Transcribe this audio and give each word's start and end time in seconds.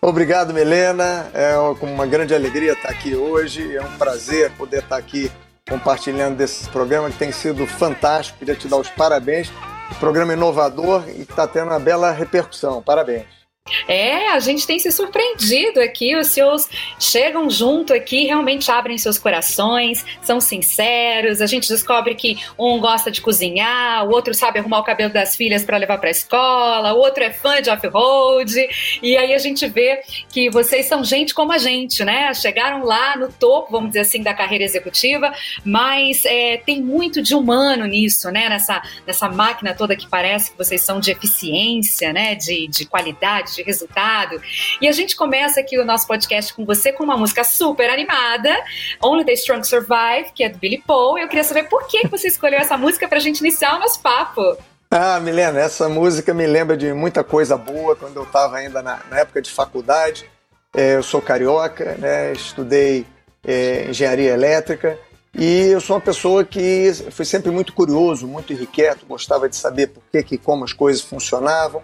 Obrigado, 0.00 0.54
Milena. 0.54 1.28
É 1.34 1.56
uma 1.58 2.06
grande 2.06 2.34
alegria 2.34 2.72
estar 2.72 2.88
aqui 2.88 3.16
hoje. 3.16 3.76
É 3.76 3.82
um 3.82 3.96
prazer 3.98 4.50
poder 4.52 4.82
estar 4.82 4.96
aqui 4.96 5.30
compartilhando 5.68 6.36
desse 6.36 6.68
programa 6.70 7.10
que 7.10 7.18
tem 7.18 7.32
sido 7.32 7.66
fantástico. 7.66 8.38
Queria 8.38 8.54
te 8.54 8.68
dar 8.68 8.76
os 8.76 8.88
parabéns. 8.88 9.52
Programa 9.98 10.34
inovador 10.34 11.04
e 11.08 11.22
está 11.22 11.46
tendo 11.46 11.68
uma 11.68 11.80
bela 11.80 12.12
repercussão. 12.12 12.80
Parabéns. 12.82 13.37
É, 13.86 14.30
a 14.30 14.38
gente 14.38 14.66
tem 14.66 14.78
se 14.78 14.90
surpreendido 14.90 15.80
aqui. 15.80 16.16
Os 16.16 16.28
seus 16.28 16.68
chegam 16.98 17.48
junto 17.50 17.92
aqui, 17.92 18.26
realmente 18.26 18.70
abrem 18.70 18.98
seus 18.98 19.18
corações, 19.18 20.04
são 20.22 20.40
sinceros. 20.40 21.40
A 21.40 21.46
gente 21.46 21.68
descobre 21.68 22.14
que 22.14 22.38
um 22.58 22.78
gosta 22.80 23.10
de 23.10 23.20
cozinhar, 23.20 24.06
o 24.06 24.10
outro 24.10 24.34
sabe 24.34 24.58
arrumar 24.58 24.80
o 24.80 24.84
cabelo 24.84 25.12
das 25.12 25.36
filhas 25.36 25.64
para 25.64 25.76
levar 25.76 25.98
para 25.98 26.08
a 26.08 26.10
escola, 26.10 26.94
o 26.94 26.98
outro 26.98 27.22
é 27.22 27.32
fã 27.32 27.60
de 27.60 27.70
off-road. 27.70 28.54
E 29.02 29.16
aí 29.16 29.34
a 29.34 29.38
gente 29.38 29.66
vê 29.66 30.00
que 30.32 30.50
vocês 30.50 30.86
são 30.86 31.04
gente 31.04 31.34
como 31.34 31.52
a 31.52 31.58
gente, 31.58 32.04
né? 32.04 32.32
Chegaram 32.34 32.84
lá 32.84 33.16
no 33.16 33.32
topo, 33.32 33.72
vamos 33.72 33.90
dizer 33.90 34.00
assim, 34.00 34.22
da 34.22 34.34
carreira 34.34 34.64
executiva, 34.64 35.32
mas 35.64 36.24
é, 36.24 36.56
tem 36.58 36.82
muito 36.82 37.22
de 37.22 37.34
humano 37.34 37.86
nisso, 37.86 38.30
né? 38.30 38.48
Nessa, 38.48 38.82
nessa 39.06 39.28
máquina 39.28 39.74
toda 39.74 39.96
que 39.96 40.08
parece 40.08 40.50
que 40.52 40.58
vocês 40.58 40.82
são 40.82 41.00
de 41.00 41.10
eficiência, 41.10 42.12
né? 42.12 42.34
De, 42.34 42.68
de 42.68 42.86
qualidade 42.86 43.57
de 43.58 43.62
resultado. 43.62 44.40
E 44.80 44.88
a 44.88 44.92
gente 44.92 45.16
começa 45.16 45.60
aqui 45.60 45.78
o 45.78 45.84
nosso 45.84 46.06
podcast 46.06 46.54
com 46.54 46.64
você 46.64 46.92
com 46.92 47.04
uma 47.04 47.16
música 47.16 47.44
super 47.44 47.90
animada, 47.90 48.54
Only 49.02 49.24
the 49.24 49.32
Strong 49.32 49.66
Survive, 49.66 50.32
que 50.34 50.44
é 50.44 50.48
do 50.48 50.58
Billy 50.58 50.82
Paul. 50.86 51.18
Eu 51.18 51.28
queria 51.28 51.44
saber 51.44 51.64
por 51.64 51.86
que 51.86 52.06
você 52.08 52.28
escolheu 52.28 52.58
essa 52.58 52.76
música 52.76 53.08
para 53.08 53.18
a 53.18 53.20
gente 53.20 53.40
iniciar 53.40 53.76
o 53.76 53.80
nosso 53.80 54.00
papo. 54.00 54.56
Ah, 54.90 55.20
Milena, 55.20 55.60
essa 55.60 55.88
música 55.88 56.32
me 56.32 56.46
lembra 56.46 56.76
de 56.76 56.92
muita 56.94 57.22
coisa 57.22 57.56
boa 57.56 57.94
quando 57.94 58.16
eu 58.16 58.22
estava 58.22 58.56
ainda 58.56 58.80
na, 58.80 59.00
na, 59.10 59.18
época 59.18 59.42
de 59.42 59.50
faculdade. 59.50 60.30
É, 60.74 60.94
eu 60.94 61.02
sou 61.02 61.20
carioca, 61.20 61.94
né, 61.98 62.32
estudei 62.32 63.06
é, 63.44 63.86
engenharia 63.90 64.32
elétrica 64.32 64.98
e 65.34 65.68
eu 65.68 65.80
sou 65.80 65.96
uma 65.96 66.02
pessoa 66.02 66.44
que 66.44 66.90
fui 67.10 67.24
sempre 67.24 67.50
muito 67.50 67.72
curioso, 67.72 68.26
muito 68.26 68.52
irrequieto, 68.52 69.06
gostava 69.06 69.48
de 69.48 69.56
saber 69.56 69.88
por 69.88 70.02
que, 70.10 70.22
que 70.22 70.38
como 70.38 70.64
as 70.64 70.72
coisas 70.72 71.02
funcionavam. 71.02 71.82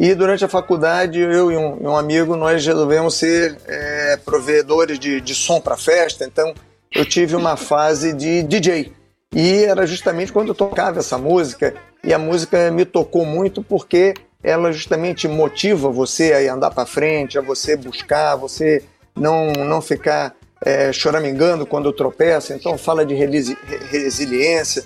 E 0.00 0.14
durante 0.14 0.44
a 0.44 0.48
faculdade, 0.48 1.18
eu 1.18 1.50
e 1.50 1.56
um, 1.56 1.90
um 1.90 1.96
amigo, 1.96 2.36
nós 2.36 2.64
resolvemos 2.64 3.14
ser 3.14 3.58
é, 3.66 4.16
provedores 4.24 4.96
de, 4.96 5.20
de 5.20 5.34
som 5.34 5.60
para 5.60 5.76
festa. 5.76 6.24
Então, 6.24 6.54
eu 6.94 7.04
tive 7.04 7.34
uma 7.34 7.56
fase 7.58 8.12
de 8.12 8.44
DJ. 8.44 8.92
E 9.34 9.64
era 9.64 9.84
justamente 9.88 10.32
quando 10.32 10.48
eu 10.50 10.54
tocava 10.54 11.00
essa 11.00 11.18
música. 11.18 11.74
E 12.04 12.14
a 12.14 12.18
música 12.18 12.70
me 12.70 12.84
tocou 12.84 13.26
muito 13.26 13.60
porque 13.60 14.14
ela 14.40 14.70
justamente 14.70 15.26
motiva 15.26 15.90
você 15.90 16.32
a 16.32 16.54
andar 16.54 16.70
para 16.70 16.86
frente, 16.86 17.36
a 17.36 17.42
você 17.42 17.76
buscar, 17.76 18.36
você 18.36 18.84
não, 19.16 19.52
não 19.52 19.82
ficar 19.82 20.32
é, 20.64 20.92
choramingando 20.92 21.66
quando 21.66 21.92
tropeça. 21.92 22.54
Então, 22.54 22.78
fala 22.78 23.04
de 23.04 23.14
resiliência 23.14 24.84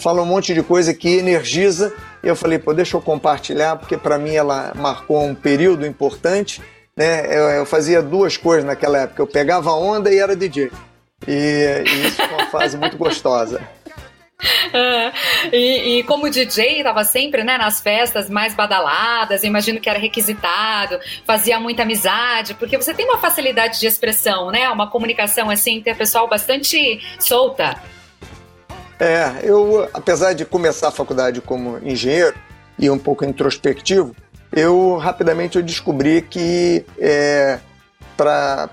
fala 0.00 0.22
um 0.22 0.26
monte 0.26 0.54
de 0.54 0.62
coisa 0.62 0.92
que 0.92 1.16
energiza. 1.16 1.92
E 2.22 2.28
eu 2.28 2.36
falei, 2.36 2.58
pô, 2.58 2.72
deixa 2.72 2.96
eu 2.96 3.00
compartilhar, 3.00 3.76
porque 3.76 3.96
para 3.96 4.18
mim 4.18 4.34
ela 4.34 4.72
marcou 4.74 5.24
um 5.24 5.34
período 5.34 5.86
importante. 5.86 6.60
Né? 6.96 7.26
Eu, 7.26 7.48
eu, 7.50 7.66
fazia 7.66 8.02
duas 8.02 8.36
coisas 8.36 8.64
naquela 8.64 8.98
época. 8.98 9.22
Eu 9.22 9.26
pegava 9.26 9.72
onda 9.72 10.12
e 10.12 10.18
era 10.18 10.36
DJ. 10.36 10.70
E, 11.26 11.82
e 11.86 12.06
isso 12.06 12.16
foi 12.16 12.34
uma 12.34 12.46
fase 12.46 12.76
muito 12.76 12.96
gostosa. 12.96 13.60
e, 15.52 15.98
e, 15.98 16.02
como 16.02 16.28
DJ, 16.28 16.78
estava 16.78 17.04
sempre 17.04 17.44
né, 17.44 17.56
nas 17.56 17.80
festas 17.80 18.28
mais 18.28 18.54
badaladas, 18.54 19.44
imagino 19.44 19.80
que 19.80 19.88
era 19.88 19.98
requisitado, 19.98 20.98
fazia 21.24 21.60
muita 21.60 21.82
amizade, 21.82 22.54
porque 22.54 22.76
você 22.76 22.92
tem 22.92 23.06
uma 23.06 23.18
facilidade 23.18 23.78
de 23.78 23.86
expressão, 23.86 24.50
né? 24.50 24.68
Uma 24.68 24.90
comunicação 24.90 25.48
assim 25.48 25.76
interpessoal 25.76 26.28
bastante 26.28 27.00
solta. 27.18 27.80
É, 29.02 29.40
eu, 29.42 29.88
apesar 29.92 30.32
de 30.32 30.44
começar 30.44 30.86
a 30.86 30.92
faculdade 30.92 31.40
como 31.40 31.76
engenheiro 31.82 32.36
e 32.78 32.88
um 32.88 32.96
pouco 32.96 33.24
introspectivo, 33.24 34.14
eu 34.52 34.96
rapidamente 34.96 35.56
eu 35.56 35.62
descobri 35.64 36.22
que 36.22 36.86
é, 37.00 37.58
para 38.16 38.70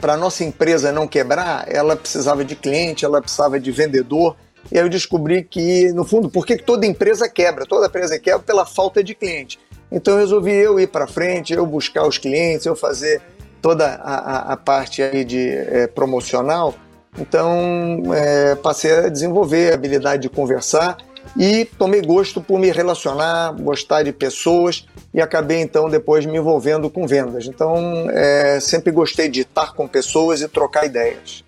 a 0.00 0.16
nossa 0.16 0.44
empresa 0.44 0.90
não 0.90 1.06
quebrar, 1.06 1.66
ela 1.68 1.94
precisava 1.94 2.42
de 2.42 2.56
cliente, 2.56 3.04
ela 3.04 3.20
precisava 3.20 3.60
de 3.60 3.70
vendedor. 3.70 4.34
E 4.72 4.78
aí 4.78 4.84
eu 4.86 4.88
descobri 4.88 5.44
que, 5.44 5.92
no 5.92 6.06
fundo, 6.06 6.30
por 6.30 6.46
que 6.46 6.56
toda 6.56 6.86
empresa 6.86 7.28
quebra? 7.28 7.66
Toda 7.66 7.86
empresa 7.86 8.18
quebra 8.18 8.40
pela 8.40 8.64
falta 8.64 9.04
de 9.04 9.14
cliente. 9.14 9.60
Então 9.92 10.14
eu 10.14 10.20
resolvi 10.20 10.54
eu 10.54 10.80
ir 10.80 10.86
para 10.86 11.06
frente, 11.06 11.52
eu 11.52 11.66
buscar 11.66 12.06
os 12.06 12.16
clientes, 12.16 12.64
eu 12.64 12.74
fazer 12.74 13.20
toda 13.60 13.96
a, 13.96 14.14
a, 14.14 14.52
a 14.54 14.56
parte 14.56 15.02
aí 15.02 15.22
de 15.22 15.50
é, 15.50 15.86
promocional 15.86 16.74
então, 17.18 18.02
é, 18.14 18.54
passei 18.54 18.92
a 18.92 19.08
desenvolver 19.08 19.72
a 19.72 19.74
habilidade 19.74 20.22
de 20.22 20.28
conversar 20.28 20.96
e 21.36 21.64
tomei 21.64 22.00
gosto 22.02 22.40
por 22.40 22.58
me 22.58 22.70
relacionar, 22.70 23.52
gostar 23.52 24.02
de 24.02 24.12
pessoas 24.12 24.86
e 25.12 25.20
acabei 25.20 25.60
então 25.60 25.88
depois 25.88 26.24
me 26.24 26.38
envolvendo 26.38 26.88
com 26.88 27.06
vendas. 27.06 27.46
Então, 27.46 28.08
é, 28.10 28.58
sempre 28.60 28.90
gostei 28.90 29.28
de 29.28 29.40
estar 29.40 29.74
com 29.74 29.86
pessoas 29.86 30.40
e 30.40 30.48
trocar 30.48 30.86
ideias. 30.86 31.44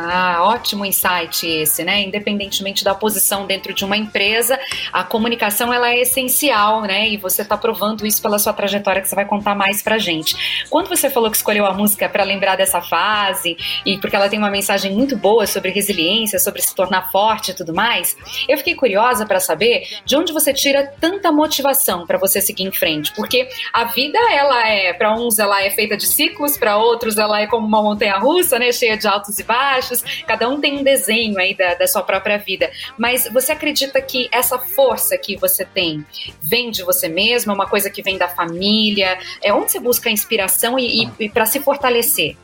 Ah, 0.00 0.44
ótimo 0.44 0.84
insight 0.84 1.44
esse, 1.44 1.82
né? 1.82 2.02
Independentemente 2.02 2.84
da 2.84 2.94
posição 2.94 3.48
dentro 3.48 3.74
de 3.74 3.84
uma 3.84 3.96
empresa, 3.96 4.56
a 4.92 5.02
comunicação 5.02 5.74
ela 5.74 5.90
é 5.90 6.02
essencial, 6.02 6.82
né? 6.82 7.08
E 7.08 7.16
você 7.16 7.42
está 7.42 7.56
provando 7.56 8.06
isso 8.06 8.22
pela 8.22 8.38
sua 8.38 8.52
trajetória 8.52 9.02
que 9.02 9.08
você 9.08 9.16
vai 9.16 9.24
contar 9.24 9.56
mais 9.56 9.82
pra 9.82 9.98
gente. 9.98 10.64
Quando 10.70 10.88
você 10.88 11.10
falou 11.10 11.28
que 11.28 11.36
escolheu 11.36 11.66
a 11.66 11.72
música 11.74 12.08
para 12.08 12.22
lembrar 12.22 12.54
dessa 12.54 12.80
fase 12.80 13.56
e 13.84 13.98
porque 13.98 14.14
ela 14.14 14.28
tem 14.28 14.38
uma 14.38 14.52
mensagem 14.52 14.92
muito 14.92 15.16
boa 15.16 15.48
sobre 15.48 15.72
resiliência, 15.72 16.38
sobre 16.38 16.62
se 16.62 16.72
tornar 16.76 17.10
forte 17.10 17.50
e 17.50 17.54
tudo 17.54 17.74
mais, 17.74 18.16
eu 18.48 18.56
fiquei 18.56 18.76
curiosa 18.76 19.26
para 19.26 19.40
saber 19.40 19.82
de 20.04 20.14
onde 20.14 20.32
você 20.32 20.54
tira 20.54 20.92
tanta 21.00 21.32
motivação 21.32 22.06
para 22.06 22.18
você 22.18 22.40
seguir 22.40 22.62
em 22.62 22.70
frente, 22.70 23.12
porque 23.16 23.48
a 23.72 23.82
vida 23.82 24.18
ela 24.30 24.64
é, 24.64 24.92
para 24.92 25.12
uns 25.12 25.40
ela 25.40 25.60
é 25.60 25.70
feita 25.70 25.96
de 25.96 26.06
ciclos, 26.06 26.56
para 26.56 26.76
outros 26.76 27.18
ela 27.18 27.40
é 27.40 27.48
como 27.48 27.66
uma 27.66 27.82
montanha-russa, 27.82 28.60
né, 28.60 28.70
cheia 28.70 28.96
de 28.96 29.08
altos 29.08 29.36
e 29.40 29.42
baixos 29.42 29.87
cada 30.26 30.48
um 30.48 30.60
tem 30.60 30.78
um 30.78 30.82
desenho 30.82 31.38
aí 31.38 31.54
da, 31.54 31.74
da 31.74 31.86
sua 31.86 32.02
própria 32.02 32.38
vida. 32.38 32.70
Mas 32.96 33.28
você 33.32 33.52
acredita 33.52 34.00
que 34.00 34.28
essa 34.32 34.58
força 34.58 35.16
que 35.16 35.36
você 35.36 35.64
tem 35.64 36.04
vem 36.42 36.70
de 36.70 36.82
você 36.82 37.08
mesmo, 37.08 37.52
é 37.52 37.54
uma 37.54 37.68
coisa 37.68 37.90
que 37.90 38.02
vem 38.02 38.18
da 38.18 38.28
família? 38.28 39.18
É 39.42 39.52
onde 39.52 39.72
você 39.72 39.80
busca 39.80 40.10
inspiração 40.10 40.78
e, 40.78 41.04
e, 41.04 41.10
e 41.20 41.28
para 41.28 41.46
se 41.46 41.60
fortalecer? 41.60 42.36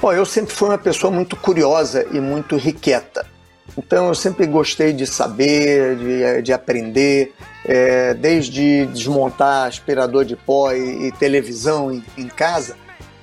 Oh, 0.00 0.12
eu 0.12 0.24
sempre 0.24 0.54
fui 0.54 0.68
uma 0.68 0.78
pessoa 0.78 1.10
muito 1.10 1.36
curiosa 1.36 2.06
e 2.12 2.20
muito 2.20 2.56
riqueta. 2.56 3.26
Então 3.76 4.08
eu 4.08 4.14
sempre 4.14 4.46
gostei 4.46 4.92
de 4.92 5.06
saber, 5.06 5.96
de, 5.96 6.42
de 6.42 6.52
aprender, 6.52 7.32
é, 7.64 8.14
desde 8.14 8.86
desmontar 8.86 9.68
aspirador 9.68 10.24
de 10.24 10.34
pó 10.34 10.72
e, 10.72 11.08
e 11.08 11.12
televisão 11.12 11.92
em, 11.92 12.04
em, 12.16 12.26
casa, 12.26 12.76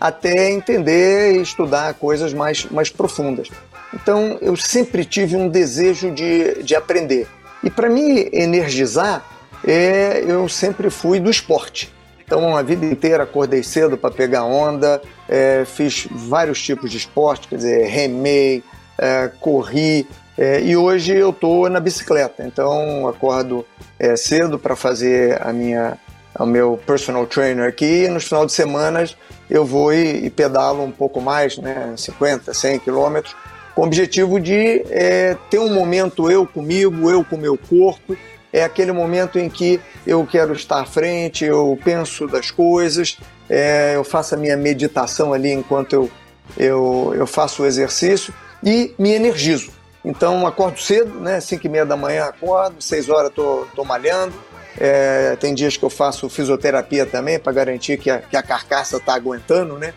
até 0.07 0.51
entender 0.51 1.35
e 1.35 1.41
estudar 1.41 1.93
coisas 1.95 2.33
mais, 2.33 2.65
mais 2.65 2.89
profundas. 2.89 3.49
Então 3.93 4.37
eu 4.41 4.55
sempre 4.55 5.05
tive 5.05 5.35
um 5.35 5.47
desejo 5.47 6.11
de, 6.11 6.63
de 6.63 6.75
aprender. 6.75 7.27
E 7.63 7.69
para 7.69 7.89
me 7.89 8.29
energizar, 8.31 9.23
é, 9.65 10.23
eu 10.27 10.47
sempre 10.47 10.89
fui 10.89 11.19
do 11.19 11.29
esporte. 11.29 11.93
Então, 12.25 12.57
a 12.57 12.63
vida 12.63 12.85
inteira 12.85 13.23
acordei 13.23 13.61
cedo 13.61 13.97
para 13.97 14.09
pegar 14.09 14.43
onda, 14.43 14.99
é, 15.29 15.63
fiz 15.63 16.07
vários 16.09 16.61
tipos 16.61 16.89
de 16.89 16.97
esporte, 16.97 17.47
quer 17.47 17.57
dizer, 17.57 17.87
remei, 17.87 18.63
é, 18.97 19.29
corri, 19.39 20.07
é, 20.37 20.59
e 20.61 20.75
hoje 20.75 21.15
eu 21.15 21.29
estou 21.29 21.69
na 21.69 21.79
bicicleta. 21.79 22.43
Então, 22.43 23.07
acordo 23.07 23.65
é, 23.99 24.15
cedo 24.15 24.57
para 24.57 24.75
fazer 24.75 25.39
a 25.41 25.53
minha, 25.53 25.97
o 26.39 26.45
meu 26.45 26.79
personal 26.85 27.25
trainer 27.25 27.67
aqui, 27.67 28.03
e 28.03 28.09
nos 28.09 28.25
finais 28.25 28.47
de 28.47 28.53
semana 28.53 29.05
eu 29.49 29.65
vou 29.65 29.93
e, 29.93 30.25
e, 30.25 30.29
pedalo 30.29 30.83
um 30.83 30.91
pouco 30.91 31.21
mais, 31.21 31.57
né, 31.57 31.93
50, 31.95 32.53
100 32.53 32.79
quilômetros, 32.79 33.35
com 33.73 33.81
o 33.81 33.85
objetivo 33.85 34.39
de 34.39 34.83
é, 34.89 35.37
ter 35.49 35.59
um 35.59 35.73
momento 35.73 36.29
eu 36.31 36.45
comigo, 36.45 37.09
eu 37.09 37.23
com 37.23 37.35
o 37.35 37.39
meu 37.39 37.57
corpo, 37.57 38.17
é 38.51 38.63
aquele 38.63 38.91
momento 38.91 39.37
em 39.37 39.49
que 39.49 39.79
eu 40.07 40.25
quero 40.25 40.53
estar 40.53 40.79
à 40.79 40.85
frente, 40.85 41.43
eu 41.43 41.77
penso 41.83 42.25
das 42.25 42.49
coisas, 42.49 43.17
é, 43.49 43.95
eu 43.95 44.03
faço 44.03 44.33
a 44.33 44.37
minha 44.37 44.55
meditação 44.55 45.33
ali 45.33 45.51
enquanto 45.51 45.93
eu, 45.93 46.11
eu, 46.57 47.13
eu 47.15 47.27
faço 47.27 47.63
o 47.63 47.65
exercício 47.65 48.33
e 48.63 48.93
me 48.97 49.11
energizo. 49.11 49.71
Então 50.05 50.47
acordo 50.47 50.79
cedo, 50.79 51.19
né? 51.19 51.41
5 51.41 51.65
e 51.65 51.69
meia 51.69 51.85
da 51.85 51.97
manhã 51.97 52.25
acordo, 52.25 52.81
6 52.81 53.09
horas 53.09 53.31
tô, 53.33 53.67
tô 53.75 53.83
malhando. 53.83 54.33
É, 54.79 55.35
tem 55.37 55.53
dias 55.53 55.77
que 55.77 55.83
eu 55.83 55.89
faço 55.89 56.29
fisioterapia 56.29 57.05
também 57.05 57.39
para 57.39 57.53
garantir 57.53 57.97
que 57.97 58.09
a, 58.09 58.19
que 58.19 58.35
a 58.35 58.43
carcaça 58.43 58.99
tá 58.99 59.13
aguentando, 59.13 59.77
né? 59.77 59.93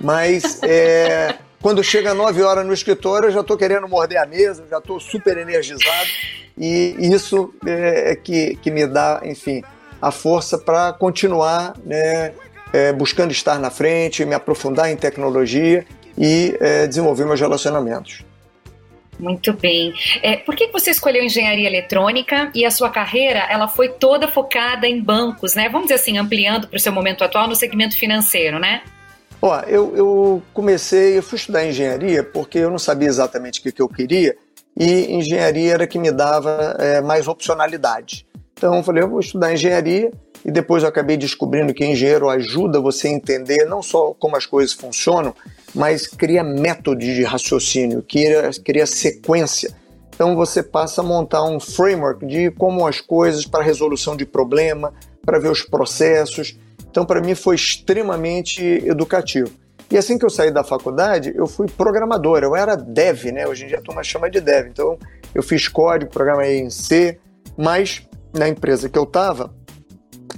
Mas 0.00 0.62
é, 0.62 1.36
quando 1.60 1.82
chega 1.82 2.14
9 2.14 2.42
horas 2.42 2.66
no 2.66 2.72
escritório, 2.72 3.28
eu 3.28 3.32
já 3.32 3.40
estou 3.40 3.56
querendo 3.56 3.88
morder 3.88 4.18
a 4.18 4.26
mesa, 4.26 4.64
já 4.70 4.78
estou 4.78 5.00
super 5.00 5.36
energizado 5.36 6.08
e 6.56 6.96
isso 7.00 7.52
é, 7.66 8.12
é 8.12 8.16
que, 8.16 8.56
que 8.56 8.70
me 8.70 8.86
dá, 8.86 9.20
enfim, 9.24 9.62
a 10.00 10.10
força 10.10 10.58
para 10.58 10.92
continuar 10.92 11.74
né, 11.84 12.32
é, 12.72 12.92
buscando 12.92 13.30
estar 13.30 13.58
na 13.58 13.70
frente, 13.70 14.24
me 14.24 14.34
aprofundar 14.34 14.90
em 14.90 14.96
tecnologia 14.96 15.84
e 16.16 16.56
é, 16.60 16.86
desenvolver 16.86 17.24
meus 17.24 17.40
relacionamentos. 17.40 18.24
Muito 19.22 19.52
bem. 19.52 19.94
É, 20.20 20.36
por 20.36 20.56
que 20.56 20.66
você 20.66 20.90
escolheu 20.90 21.22
engenharia 21.22 21.68
eletrônica 21.68 22.50
e 22.52 22.66
a 22.66 22.72
sua 22.72 22.90
carreira 22.90 23.46
ela 23.48 23.68
foi 23.68 23.88
toda 23.88 24.26
focada 24.26 24.84
em 24.84 25.00
bancos, 25.00 25.54
né? 25.54 25.68
Vamos 25.68 25.86
dizer 25.86 25.94
assim, 25.94 26.18
ampliando 26.18 26.66
para 26.66 26.76
o 26.76 26.80
seu 26.80 26.92
momento 26.92 27.22
atual 27.22 27.46
no 27.46 27.54
segmento 27.54 27.96
financeiro, 27.96 28.58
né? 28.58 28.82
Ó, 29.40 29.60
eu, 29.60 29.96
eu 29.96 30.42
comecei, 30.52 31.16
eu 31.16 31.22
fui 31.22 31.36
estudar 31.36 31.64
engenharia 31.64 32.24
porque 32.24 32.58
eu 32.58 32.70
não 32.70 32.80
sabia 32.80 33.06
exatamente 33.06 33.60
o 33.60 33.62
que, 33.62 33.70
que 33.70 33.80
eu 33.80 33.88
queria 33.88 34.36
e 34.76 35.14
engenharia 35.14 35.74
era 35.74 35.86
que 35.86 36.00
me 36.00 36.10
dava 36.10 36.76
é, 36.80 37.00
mais 37.00 37.28
opcionalidade. 37.28 38.26
Então 38.54 38.74
eu 38.74 38.82
falei, 38.82 39.04
eu 39.04 39.08
vou 39.08 39.20
estudar 39.20 39.52
engenharia 39.52 40.10
e 40.44 40.50
depois 40.50 40.82
eu 40.82 40.88
acabei 40.88 41.16
descobrindo 41.16 41.72
que 41.72 41.84
engenheiro 41.84 42.28
ajuda 42.28 42.80
você 42.80 43.06
a 43.06 43.12
entender 43.12 43.66
não 43.66 43.82
só 43.82 44.12
como 44.18 44.36
as 44.36 44.46
coisas 44.46 44.72
funcionam, 44.72 45.32
mas 45.74 46.06
cria 46.06 46.42
métodos 46.42 47.04
de 47.04 47.22
raciocínio, 47.22 48.02
cria, 48.02 48.50
cria 48.64 48.86
sequência. 48.86 49.74
Então 50.14 50.36
você 50.36 50.62
passa 50.62 51.00
a 51.00 51.04
montar 51.04 51.44
um 51.44 51.58
framework 51.58 52.26
de 52.26 52.50
como 52.52 52.86
as 52.86 53.00
coisas 53.00 53.46
para 53.46 53.64
resolução 53.64 54.16
de 54.16 54.26
problema, 54.26 54.92
para 55.24 55.38
ver 55.38 55.50
os 55.50 55.62
processos. 55.62 56.58
Então 56.90 57.04
para 57.04 57.20
mim 57.20 57.34
foi 57.34 57.56
extremamente 57.56 58.62
educativo. 58.62 59.50
E 59.90 59.96
assim 59.96 60.18
que 60.18 60.24
eu 60.24 60.30
saí 60.30 60.50
da 60.50 60.64
faculdade, 60.64 61.32
eu 61.34 61.46
fui 61.46 61.66
programador, 61.66 62.42
eu 62.42 62.56
era 62.56 62.76
dev, 62.76 63.26
né? 63.26 63.46
Hoje 63.46 63.64
em 63.64 63.68
dia 63.68 63.78
a 63.78 63.82
turma 63.82 64.02
chama 64.02 64.30
de 64.30 64.40
dev. 64.40 64.68
Então 64.68 64.98
eu 65.34 65.42
fiz 65.42 65.68
código, 65.68 66.10
programei 66.10 66.60
em 66.60 66.70
C, 66.70 67.18
mas 67.56 68.06
na 68.32 68.48
empresa 68.48 68.88
que 68.88 68.98
eu 68.98 69.04
estava, 69.04 69.52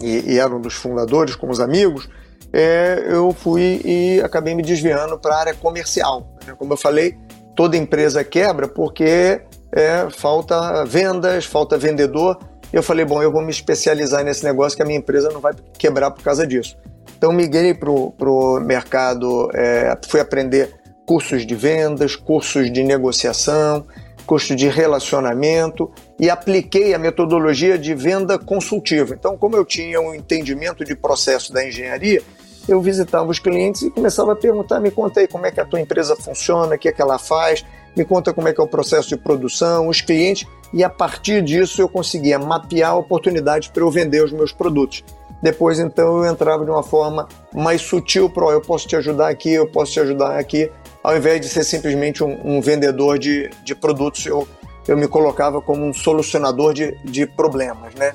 e, 0.01 0.33
e 0.33 0.39
era 0.39 0.55
um 0.55 0.61
dos 0.61 0.75
fundadores 0.75 1.37
com 1.37 1.49
os 1.49 1.61
amigos, 1.61 2.09
é, 2.57 3.05
eu 3.09 3.33
fui 3.33 3.81
e 3.85 4.21
acabei 4.23 4.55
me 4.55 4.63
desviando 4.63 5.19
para 5.19 5.35
a 5.35 5.41
área 5.41 5.55
comercial. 5.55 6.29
Né? 6.47 6.55
Como 6.57 6.73
eu 6.73 6.77
falei, 6.77 7.19
toda 7.57 7.77
empresa 7.77 8.23
quebra 8.23 8.69
porque 8.69 9.43
é, 9.73 10.07
falta 10.09 10.85
vendas, 10.85 11.45
falta 11.45 11.77
vendedor. 11.77 12.39
Eu 12.73 12.81
falei, 12.81 13.05
bom, 13.05 13.21
eu 13.21 13.33
vou 13.33 13.43
me 13.43 13.51
especializar 13.51 14.23
nesse 14.23 14.45
negócio 14.45 14.77
que 14.77 14.83
a 14.85 14.87
minha 14.87 14.99
empresa 14.99 15.31
não 15.31 15.41
vai 15.41 15.53
quebrar 15.77 16.13
por 16.13 16.23
causa 16.23 16.47
disso. 16.47 16.77
Então 17.19 17.33
migrei 17.33 17.75
para 17.75 17.91
o 17.91 18.61
mercado, 18.61 19.51
é, 19.53 19.99
fui 20.07 20.21
aprender 20.21 20.73
cursos 21.05 21.45
de 21.45 21.57
vendas, 21.57 22.15
cursos 22.15 22.73
de 22.73 22.85
negociação, 22.85 23.85
curso 24.25 24.55
de 24.55 24.69
relacionamento 24.69 25.91
e 26.21 26.31
apliquei 26.31 26.95
a 26.95 26.99
metodologia 26.99 27.77
de 27.77 27.95
venda 27.95 28.39
consultiva. 28.39 29.15
Então, 29.15 29.37
como 29.37 29.57
eu 29.57 29.65
tinha 29.65 30.01
um 30.01 30.15
entendimento 30.15 30.85
de 30.85 30.95
processo 30.95 31.53
da 31.53 31.67
engenharia, 31.67 32.23
eu 32.69 32.81
visitava 32.81 33.31
os 33.31 33.39
clientes 33.39 33.83
e 33.83 33.91
começava 33.91 34.33
a 34.33 34.37
perguntar: 34.37 34.81
me 34.81 34.91
conta 34.91 35.21
aí 35.21 35.29
como 35.29 35.47
é 35.47 35.51
que 35.51 35.61
a 35.61 35.65
tua 35.65 35.81
empresa 35.81 36.17
funciona, 36.17 36.75
o 36.75 36.79
que 36.79 36.89
é 36.89 36.93
que 36.93 37.03
ela 37.03 37.19
faz, 37.19 37.65
me 37.97 38.05
conta 38.05 38.33
como 38.33 38.49
é 38.49 38.53
que 38.53 38.61
é 38.61 38.65
o 38.65 38.69
processo 38.69 39.09
de 39.09 39.17
produção, 39.17 39.89
os 39.89 40.01
clientes, 40.01 40.47
e 40.73 40.83
a 40.83 40.91
partir 40.91 41.43
disso 41.43 41.81
eu 41.81 41.89
conseguia 41.89 42.39
mapear 42.39 42.97
oportunidades 42.97 43.69
para 43.69 43.83
eu 43.83 43.91
vender 43.91 44.25
os 44.25 44.33
meus 44.33 44.53
produtos. 44.53 45.05
Depois, 45.43 45.79
então, 45.79 46.25
eu 46.25 46.33
entrava 46.33 46.65
de 46.65 46.71
uma 46.71 46.83
forma 46.83 47.29
mais 47.53 47.83
sutil 47.83 48.31
para, 48.31 48.47
eu 48.47 48.63
posso 48.63 48.89
te 48.89 48.97
ajudar 48.97 49.29
aqui, 49.29 49.53
eu 49.53 49.67
posso 49.67 49.93
te 49.93 50.01
ajudar 50.01 50.39
aqui, 50.39 50.71
ao 51.03 51.17
invés 51.17 51.39
de 51.41 51.49
ser 51.49 51.65
simplesmente 51.65 52.25
um, 52.25 52.57
um 52.57 52.61
vendedor 52.63 53.19
de, 53.19 53.51
de 53.63 53.75
produtos, 53.75 54.25
eu, 54.25 54.49
eu 54.89 54.97
me 54.97 55.07
colocava 55.07 55.61
como 55.61 55.85
um 55.85 55.93
solucionador 55.93 56.73
de, 56.73 56.97
de 57.05 57.27
problemas, 57.27 57.95
né? 57.95 58.15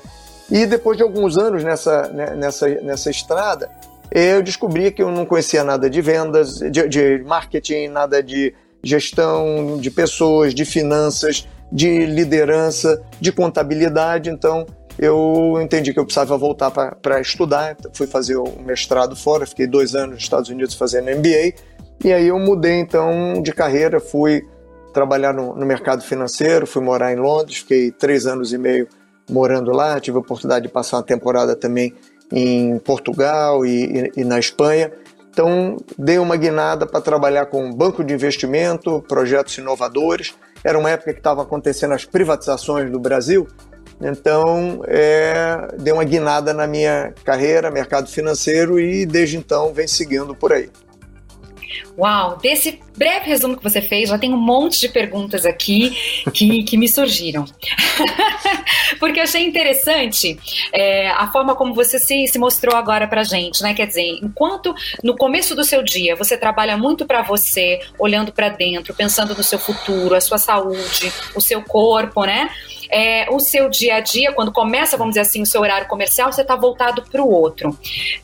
E 0.50 0.66
depois 0.66 0.96
de 0.96 1.04
alguns 1.04 1.38
anos 1.38 1.62
nessa, 1.62 2.08
né, 2.08 2.34
nessa, 2.34 2.68
nessa 2.68 3.08
estrada, 3.08 3.70
eu 4.10 4.42
descobri 4.42 4.90
que 4.90 5.02
eu 5.02 5.10
não 5.10 5.24
conhecia 5.24 5.62
nada 5.62 5.88
de 5.88 6.00
vendas, 6.00 6.58
de, 6.58 6.88
de 6.88 7.22
marketing, 7.24 7.88
nada 7.88 8.22
de 8.22 8.54
gestão 8.82 9.78
de 9.78 9.90
pessoas, 9.90 10.54
de 10.54 10.64
finanças, 10.64 11.46
de 11.70 12.06
liderança, 12.06 13.02
de 13.20 13.30
contabilidade. 13.30 14.30
Então, 14.30 14.66
eu 14.98 15.58
entendi 15.62 15.92
que 15.92 16.00
eu 16.00 16.04
precisava 16.04 16.36
voltar 16.36 16.70
para 16.70 17.20
estudar, 17.20 17.76
fui 17.92 18.06
fazer 18.06 18.36
o 18.36 18.44
mestrado 18.64 19.14
fora, 19.14 19.46
fiquei 19.46 19.66
dois 19.66 19.94
anos 19.94 20.14
nos 20.14 20.22
Estados 20.22 20.50
Unidos 20.50 20.74
fazendo 20.74 21.10
MBA, 21.10 21.54
e 22.04 22.12
aí 22.12 22.28
eu 22.28 22.38
mudei 22.38 22.80
então 22.80 23.40
de 23.42 23.52
carreira, 23.52 24.00
fui 24.00 24.42
trabalhar 24.92 25.32
no, 25.32 25.54
no 25.54 25.64
mercado 25.64 26.02
financeiro, 26.02 26.66
fui 26.66 26.82
morar 26.82 27.12
em 27.12 27.16
Londres, 27.16 27.58
fiquei 27.58 27.90
três 27.90 28.26
anos 28.26 28.52
e 28.52 28.58
meio 28.58 28.88
morando 29.30 29.70
lá, 29.70 30.00
tive 30.00 30.16
a 30.16 30.20
oportunidade 30.20 30.66
de 30.66 30.72
passar 30.72 30.96
uma 30.96 31.02
temporada 31.02 31.54
também 31.54 31.94
em 32.32 32.78
Portugal 32.78 33.64
e, 33.64 34.10
e, 34.16 34.20
e 34.20 34.24
na 34.24 34.38
Espanha. 34.38 34.92
Então, 35.30 35.76
dei 35.96 36.18
uma 36.18 36.36
guinada 36.36 36.86
para 36.86 37.00
trabalhar 37.00 37.46
com 37.46 37.72
banco 37.72 38.02
de 38.02 38.12
investimento, 38.12 39.02
projetos 39.08 39.56
inovadores. 39.58 40.34
Era 40.62 40.78
uma 40.78 40.90
época 40.90 41.12
que 41.12 41.20
estavam 41.20 41.44
acontecendo 41.44 41.94
as 41.94 42.04
privatizações 42.04 42.90
do 42.90 42.98
Brasil, 42.98 43.46
então, 44.00 44.82
é, 44.86 45.68
dei 45.78 45.92
uma 45.92 46.04
guinada 46.04 46.54
na 46.54 46.66
minha 46.66 47.12
carreira, 47.22 47.70
mercado 47.70 48.08
financeiro, 48.08 48.80
e 48.80 49.04
desde 49.04 49.36
então 49.36 49.74
vem 49.74 49.86
seguindo 49.86 50.34
por 50.34 50.52
aí. 50.52 50.70
Uau, 51.98 52.38
desse 52.38 52.80
breve 52.96 53.26
resumo 53.26 53.56
que 53.56 53.62
você 53.62 53.80
fez, 53.80 54.08
já 54.08 54.18
tem 54.18 54.32
um 54.32 54.40
monte 54.40 54.80
de 54.80 54.88
perguntas 54.88 55.44
aqui 55.44 55.96
que, 56.32 56.62
que 56.64 56.76
me 56.76 56.88
surgiram. 56.88 57.44
Porque 58.98 59.20
achei 59.20 59.44
interessante 59.44 60.38
é, 60.72 61.08
a 61.10 61.30
forma 61.30 61.54
como 61.54 61.74
você 61.74 61.98
se, 61.98 62.26
se 62.26 62.38
mostrou 62.38 62.76
agora 62.76 63.06
pra 63.06 63.22
gente, 63.22 63.62
né? 63.62 63.74
Quer 63.74 63.86
dizer, 63.86 64.18
enquanto 64.22 64.74
no 65.02 65.16
começo 65.16 65.54
do 65.54 65.64
seu 65.64 65.82
dia 65.82 66.16
você 66.16 66.36
trabalha 66.36 66.76
muito 66.76 67.06
para 67.06 67.22
você, 67.22 67.80
olhando 67.98 68.32
para 68.32 68.48
dentro, 68.48 68.94
pensando 68.94 69.34
no 69.34 69.42
seu 69.42 69.58
futuro, 69.58 70.14
a 70.14 70.20
sua 70.20 70.38
saúde, 70.38 71.12
o 71.34 71.40
seu 71.40 71.62
corpo, 71.62 72.24
né? 72.24 72.50
É, 72.90 73.26
o 73.30 73.38
seu 73.38 73.68
dia 73.68 73.96
a 73.96 74.00
dia, 74.00 74.32
quando 74.32 74.52
começa, 74.52 74.96
vamos 74.96 75.12
dizer 75.12 75.20
assim, 75.20 75.42
o 75.42 75.46
seu 75.46 75.60
horário 75.60 75.86
comercial, 75.86 76.32
você 76.32 76.42
está 76.42 76.56
voltado 76.56 77.02
para 77.02 77.22
o 77.22 77.30
outro. 77.30 77.76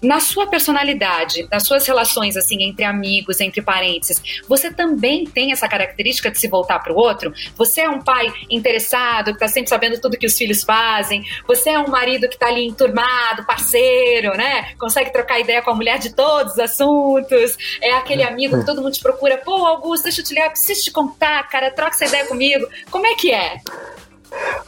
Na 0.02 0.20
sua 0.20 0.46
personalidade, 0.46 1.46
nas 1.50 1.66
suas 1.66 1.86
relações 1.86 2.36
assim 2.36 2.62
entre 2.62 2.84
amigos, 2.84 3.40
entre 3.40 3.62
parentes, 3.62 4.22
você 4.48 4.70
também 4.72 5.24
tem 5.24 5.52
essa 5.52 5.68
característica 5.68 6.30
de 6.30 6.38
se 6.38 6.48
voltar 6.48 6.78
para 6.80 6.92
o 6.92 6.96
outro? 6.96 7.32
Você 7.56 7.82
é 7.82 7.88
um 7.88 8.00
pai 8.00 8.32
interessado, 8.50 9.26
que 9.26 9.32
está 9.32 9.48
sempre 9.48 9.68
sabendo 9.68 10.00
tudo 10.00 10.18
que 10.18 10.26
os 10.26 10.36
filhos 10.36 10.64
fazem? 10.64 11.24
Você 11.46 11.70
é 11.70 11.78
um 11.78 11.88
marido 11.88 12.28
que 12.28 12.34
está 12.34 12.48
ali 12.48 12.66
enturmado, 12.66 13.46
parceiro, 13.46 14.36
né? 14.36 14.74
Consegue 14.78 15.12
trocar 15.12 15.38
ideia 15.38 15.62
com 15.62 15.70
a 15.70 15.74
mulher 15.74 15.98
de 15.98 16.14
todos 16.14 16.54
os 16.54 16.58
assuntos? 16.58 17.56
É 17.80 17.92
aquele 17.92 18.22
amigo 18.22 18.58
que 18.58 18.66
todo 18.66 18.82
mundo 18.82 18.92
te 18.92 19.02
procura, 19.02 19.38
pô, 19.38 19.66
Augusto, 19.66 20.04
deixa 20.04 20.20
eu 20.20 20.24
te 20.24 20.34
ligar, 20.34 20.50
preciso 20.50 20.84
te 20.84 20.90
contar, 20.90 21.48
cara, 21.48 21.70
troca 21.70 21.94
essa 21.94 22.06
ideia 22.06 22.26
comigo. 22.26 22.66
Como 22.90 23.06
é 23.06 23.14
que 23.14 23.32
é? 23.32 23.60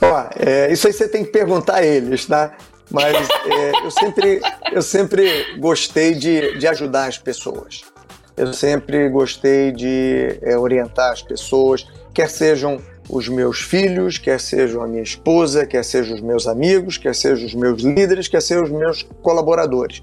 Ó, 0.01 0.25
é, 0.39 0.73
isso 0.73 0.87
aí 0.87 0.93
você 0.93 1.09
tem 1.09 1.25
que 1.25 1.31
perguntar 1.31 1.77
a 1.77 1.85
eles, 1.85 2.27
tá? 2.27 2.57
Mas 2.91 3.15
é, 3.15 3.85
eu, 3.85 3.91
sempre, 3.91 4.41
eu 4.73 4.83
sempre 4.83 5.59
gostei 5.59 6.15
de, 6.15 6.59
de 6.59 6.67
ajudar 6.67 7.07
as 7.07 7.19
pessoas. 7.19 7.83
Eu 8.37 8.53
sempre 8.53 9.09
gostei 9.09 9.73
de 9.73 10.39
é, 10.43 10.57
orientar 10.57 11.13
as 11.13 11.23
pessoas, 11.23 11.87
quer 12.15 12.31
sejam 12.31 12.81
os 13.09 13.29
meus 13.29 13.61
filhos, 13.61 14.17
quer 14.17 14.39
sejam 14.39 14.83
a 14.83 14.87
minha 14.87 15.03
esposa, 15.03 15.67
quer 15.67 15.85
sejam 15.85 16.15
os 16.15 16.21
meus 16.21 16.47
amigos, 16.47 16.97
quer 16.97 17.15
sejam 17.15 17.47
os 17.47 17.55
meus 17.55 17.83
líderes, 17.83 18.29
quer 18.29 18.41
sejam 18.41 18.65
os 18.65 18.71
meus 18.71 19.03
colaboradores. 19.23 20.03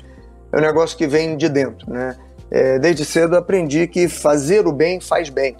É 0.51 0.57
um 0.57 0.61
negócio 0.61 0.97
que 0.97 1.07
vem 1.07 1.37
de 1.37 1.47
dentro, 1.47 1.91
né? 1.91 2.17
É, 2.51 2.77
desde 2.77 3.03
cedo 3.03 3.35
aprendi 3.35 3.87
que 3.87 4.07
fazer 4.07 4.67
o 4.67 4.71
bem 4.71 4.99
faz 4.99 5.29
bem. 5.29 5.55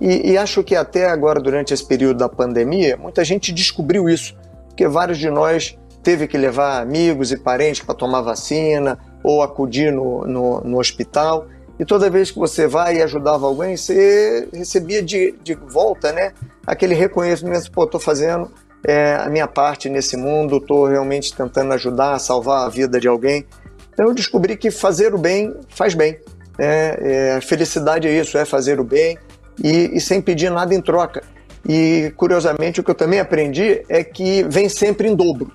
E, 0.00 0.32
e, 0.32 0.38
acho 0.38 0.62
que 0.62 0.74
até 0.74 1.06
agora, 1.06 1.40
durante 1.40 1.72
esse 1.72 1.86
período 1.86 2.18
da 2.18 2.28
pandemia, 2.28 2.96
muita 2.96 3.24
gente 3.24 3.52
descobriu 3.52 4.08
isso, 4.08 4.36
porque 4.68 4.88
vários 4.88 5.18
de 5.18 5.30
nós 5.30 5.78
teve 6.02 6.26
que 6.26 6.36
levar 6.36 6.82
amigos 6.82 7.32
e 7.32 7.36
parentes 7.36 7.82
para 7.82 7.94
tomar 7.94 8.20
vacina 8.20 8.98
ou 9.22 9.42
acudir 9.42 9.92
no, 9.92 10.26
no, 10.26 10.60
no, 10.60 10.78
hospital. 10.78 11.46
E 11.78 11.84
toda 11.84 12.10
vez 12.10 12.30
que 12.30 12.38
você 12.38 12.66
vai 12.66 12.98
e 12.98 13.02
ajudava 13.02 13.46
alguém, 13.46 13.76
você 13.76 14.48
recebia 14.52 15.02
de, 15.02 15.34
de 15.42 15.54
volta 15.54 16.12
né, 16.12 16.32
aquele 16.66 16.94
reconhecimento: 16.94 17.70
pô, 17.70 17.84
estou 17.84 18.00
fazendo 18.00 18.50
é, 18.86 19.14
a 19.14 19.28
minha 19.30 19.48
parte 19.48 19.88
nesse 19.88 20.16
mundo, 20.16 20.58
estou 20.58 20.86
realmente 20.86 21.34
tentando 21.34 21.72
ajudar, 21.72 22.18
salvar 22.18 22.66
a 22.66 22.68
vida 22.68 23.00
de 23.00 23.08
alguém. 23.08 23.46
Então 23.92 24.06
eu 24.06 24.14
descobri 24.14 24.56
que 24.56 24.70
fazer 24.70 25.14
o 25.14 25.18
bem 25.18 25.54
faz 25.68 25.94
bem. 25.94 26.18
Né? 26.58 26.94
É, 26.98 27.40
felicidade 27.40 28.06
é 28.06 28.12
isso, 28.12 28.36
é 28.36 28.44
fazer 28.44 28.78
o 28.78 28.84
bem 28.84 29.18
e, 29.62 29.96
e 29.96 30.00
sem 30.00 30.20
pedir 30.20 30.50
nada 30.50 30.74
em 30.74 30.80
troca. 30.80 31.22
E 31.66 32.12
curiosamente 32.16 32.80
o 32.80 32.84
que 32.84 32.90
eu 32.90 32.94
também 32.94 33.20
aprendi 33.20 33.82
é 33.88 34.04
que 34.04 34.42
vem 34.44 34.68
sempre 34.68 35.08
em 35.08 35.14
dobro. 35.14 35.50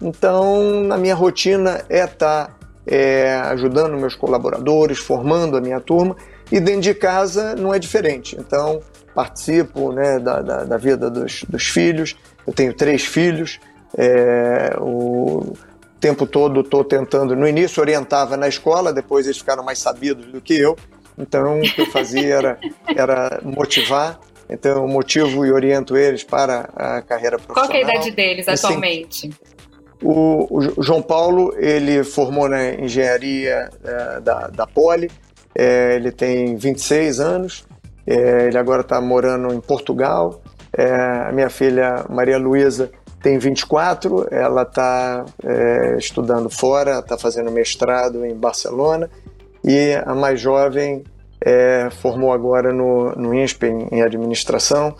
Então, 0.00 0.82
na 0.84 0.96
minha 0.96 1.14
rotina 1.14 1.84
é 1.88 2.04
estar 2.04 2.46
tá, 2.46 2.56
é, 2.86 3.34
ajudando 3.50 3.98
meus 3.98 4.14
colaboradores, 4.14 4.98
formando 4.98 5.56
a 5.56 5.60
minha 5.60 5.80
turma, 5.80 6.16
e 6.50 6.58
dentro 6.58 6.80
de 6.80 6.94
casa 6.94 7.54
não 7.54 7.74
é 7.74 7.78
diferente. 7.78 8.36
Então, 8.38 8.80
participo 9.14 9.92
né, 9.92 10.18
da, 10.18 10.40
da, 10.40 10.64
da 10.64 10.76
vida 10.78 11.10
dos, 11.10 11.44
dos, 11.44 11.66
filhos, 11.66 12.16
eu 12.46 12.52
tenho 12.52 12.72
três 12.72 13.04
filhos, 13.04 13.60
é, 13.96 14.74
o 14.78 15.52
tempo 16.00 16.26
todo 16.26 16.60
estou 16.60 16.82
tentando, 16.82 17.36
no 17.36 17.46
início 17.46 17.82
orientava 17.82 18.36
na 18.36 18.48
escola, 18.48 18.92
depois 18.92 19.26
eles 19.26 19.38
ficaram 19.38 19.62
mais 19.62 19.78
sabidos 19.78 20.26
do 20.26 20.40
que 20.40 20.54
eu, 20.58 20.76
então, 21.18 21.58
o 21.58 21.62
que 21.62 21.82
eu 21.82 21.86
fazia 21.86 22.34
era, 22.34 22.58
era 22.96 23.40
motivar. 23.42 24.18
Então, 24.48 24.82
eu 24.82 24.88
motivo 24.88 25.46
e 25.46 25.52
oriento 25.52 25.96
eles 25.96 26.24
para 26.24 26.68
a 26.74 27.02
carreira 27.02 27.38
profissional. 27.38 27.68
Qual 27.68 27.78
é 27.78 27.82
a 27.82 27.82
idade 27.82 28.10
deles 28.10 28.48
assim, 28.48 28.66
atualmente? 28.66 29.30
O, 30.02 30.46
o, 30.50 30.82
João 30.82 31.02
Paulo, 31.02 31.54
ele 31.56 32.02
formou 32.02 32.48
na 32.48 32.70
engenharia 32.70 33.70
é, 33.84 34.20
da, 34.20 34.48
da 34.48 34.66
Poli, 34.66 35.10
é, 35.54 35.94
ele 35.96 36.10
tem 36.10 36.56
26 36.56 37.20
anos, 37.20 37.64
é, 38.06 38.46
ele 38.46 38.58
agora 38.58 38.80
está 38.80 39.00
morando 39.00 39.52
em 39.52 39.60
Portugal. 39.60 40.42
É, 40.76 40.90
a 41.28 41.32
minha 41.32 41.50
filha 41.50 42.06
Maria 42.08 42.38
Luísa 42.38 42.90
tem 43.22 43.38
24, 43.38 44.28
ela 44.30 44.62
está 44.62 45.24
é, 45.44 45.96
estudando 45.98 46.48
fora, 46.48 47.00
está 47.00 47.18
fazendo 47.18 47.50
mestrado 47.50 48.24
em 48.24 48.34
Barcelona 48.34 49.10
e 49.64 49.94
a 50.04 50.14
mais 50.14 50.40
jovem 50.40 51.04
é, 51.40 51.88
formou 51.90 52.32
agora 52.32 52.72
no, 52.72 53.12
no 53.12 53.34
INSPE 53.34 53.66
em, 53.66 53.88
em 53.92 54.02
administração, 54.02 54.94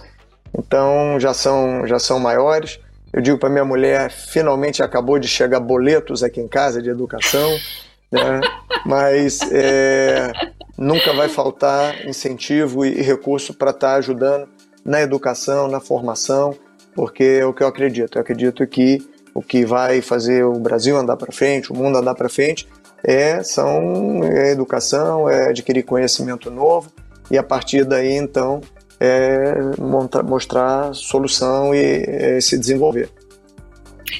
então 0.56 1.18
já 1.18 1.34
são, 1.34 1.86
já 1.86 1.98
são 1.98 2.18
maiores. 2.18 2.80
Eu 3.12 3.20
digo 3.20 3.38
para 3.38 3.48
minha 3.48 3.64
mulher, 3.64 4.10
finalmente 4.10 4.82
acabou 4.82 5.18
de 5.18 5.26
chegar 5.26 5.60
boletos 5.60 6.22
aqui 6.22 6.40
em 6.40 6.48
casa 6.48 6.80
de 6.80 6.88
educação, 6.88 7.50
né? 8.10 8.40
mas 8.86 9.40
é, 9.50 10.32
nunca 10.78 11.12
vai 11.12 11.28
faltar 11.28 12.06
incentivo 12.06 12.84
e, 12.84 12.98
e 12.98 13.02
recurso 13.02 13.52
para 13.54 13.70
estar 13.70 13.92
tá 13.92 13.96
ajudando 13.96 14.48
na 14.84 15.00
educação, 15.00 15.68
na 15.68 15.80
formação, 15.80 16.54
porque 16.94 17.38
é 17.40 17.46
o 17.46 17.52
que 17.52 17.62
eu 17.62 17.68
acredito. 17.68 18.16
Eu 18.16 18.22
acredito 18.22 18.66
que 18.66 18.98
o 19.34 19.42
que 19.42 19.64
vai 19.64 20.00
fazer 20.00 20.44
o 20.44 20.58
Brasil 20.58 20.96
andar 20.96 21.16
para 21.16 21.32
frente, 21.32 21.72
o 21.72 21.76
mundo 21.76 21.98
andar 21.98 22.14
para 22.14 22.28
frente, 22.28 22.66
é, 23.04 23.42
são 23.42 24.22
é 24.24 24.50
educação, 24.52 25.28
é 25.28 25.50
adquirir 25.50 25.84
conhecimento 25.84 26.50
novo 26.50 26.90
e 27.30 27.38
a 27.38 27.42
partir 27.42 27.84
daí 27.84 28.12
então 28.12 28.60
é 28.98 29.54
montar, 29.78 30.22
mostrar 30.22 30.94
solução 30.94 31.74
e 31.74 32.04
é, 32.06 32.40
se 32.40 32.58
desenvolver. 32.58 33.10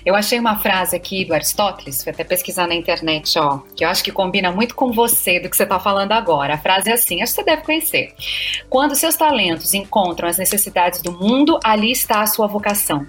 Eu 0.07 0.15
achei 0.15 0.39
uma 0.39 0.59
frase 0.59 0.97
aqui 0.97 1.25
do 1.25 1.35
Aristóteles, 1.35 2.03
fui 2.03 2.13
até 2.13 2.25
pesquisar 2.25 2.67
na 2.67 2.75
internet, 2.75 3.39
ó, 3.39 3.59
que 3.75 3.85
eu 3.85 3.89
acho 3.89 4.03
que 4.03 4.13
combina 4.13 4.51
muito 4.51 4.75
com 4.75 4.93
você 4.93 5.41
do 5.41 5.51
que 5.51 5.57
você 5.57 5.65
está 5.65 5.79
falando 5.81 6.13
agora. 6.13 6.55
A 6.55 6.59
frase 6.59 6.91
é 6.91 6.95
assim, 6.95 7.21
acho 7.23 7.35
que 7.35 7.41
você 7.41 7.45
deve 7.45 7.63
conhecer. 7.63 8.15
Quando 8.69 8.95
seus 8.95 9.17
talentos 9.17 9.75
encontram 9.75 10.29
as 10.29 10.39
necessidades 10.39 11.03
do 11.03 11.13
mundo, 11.13 11.59
ali 11.63 11.91
está 11.91 12.23
a 12.23 12.27
sua 12.27 12.47
vocação 12.47 13.05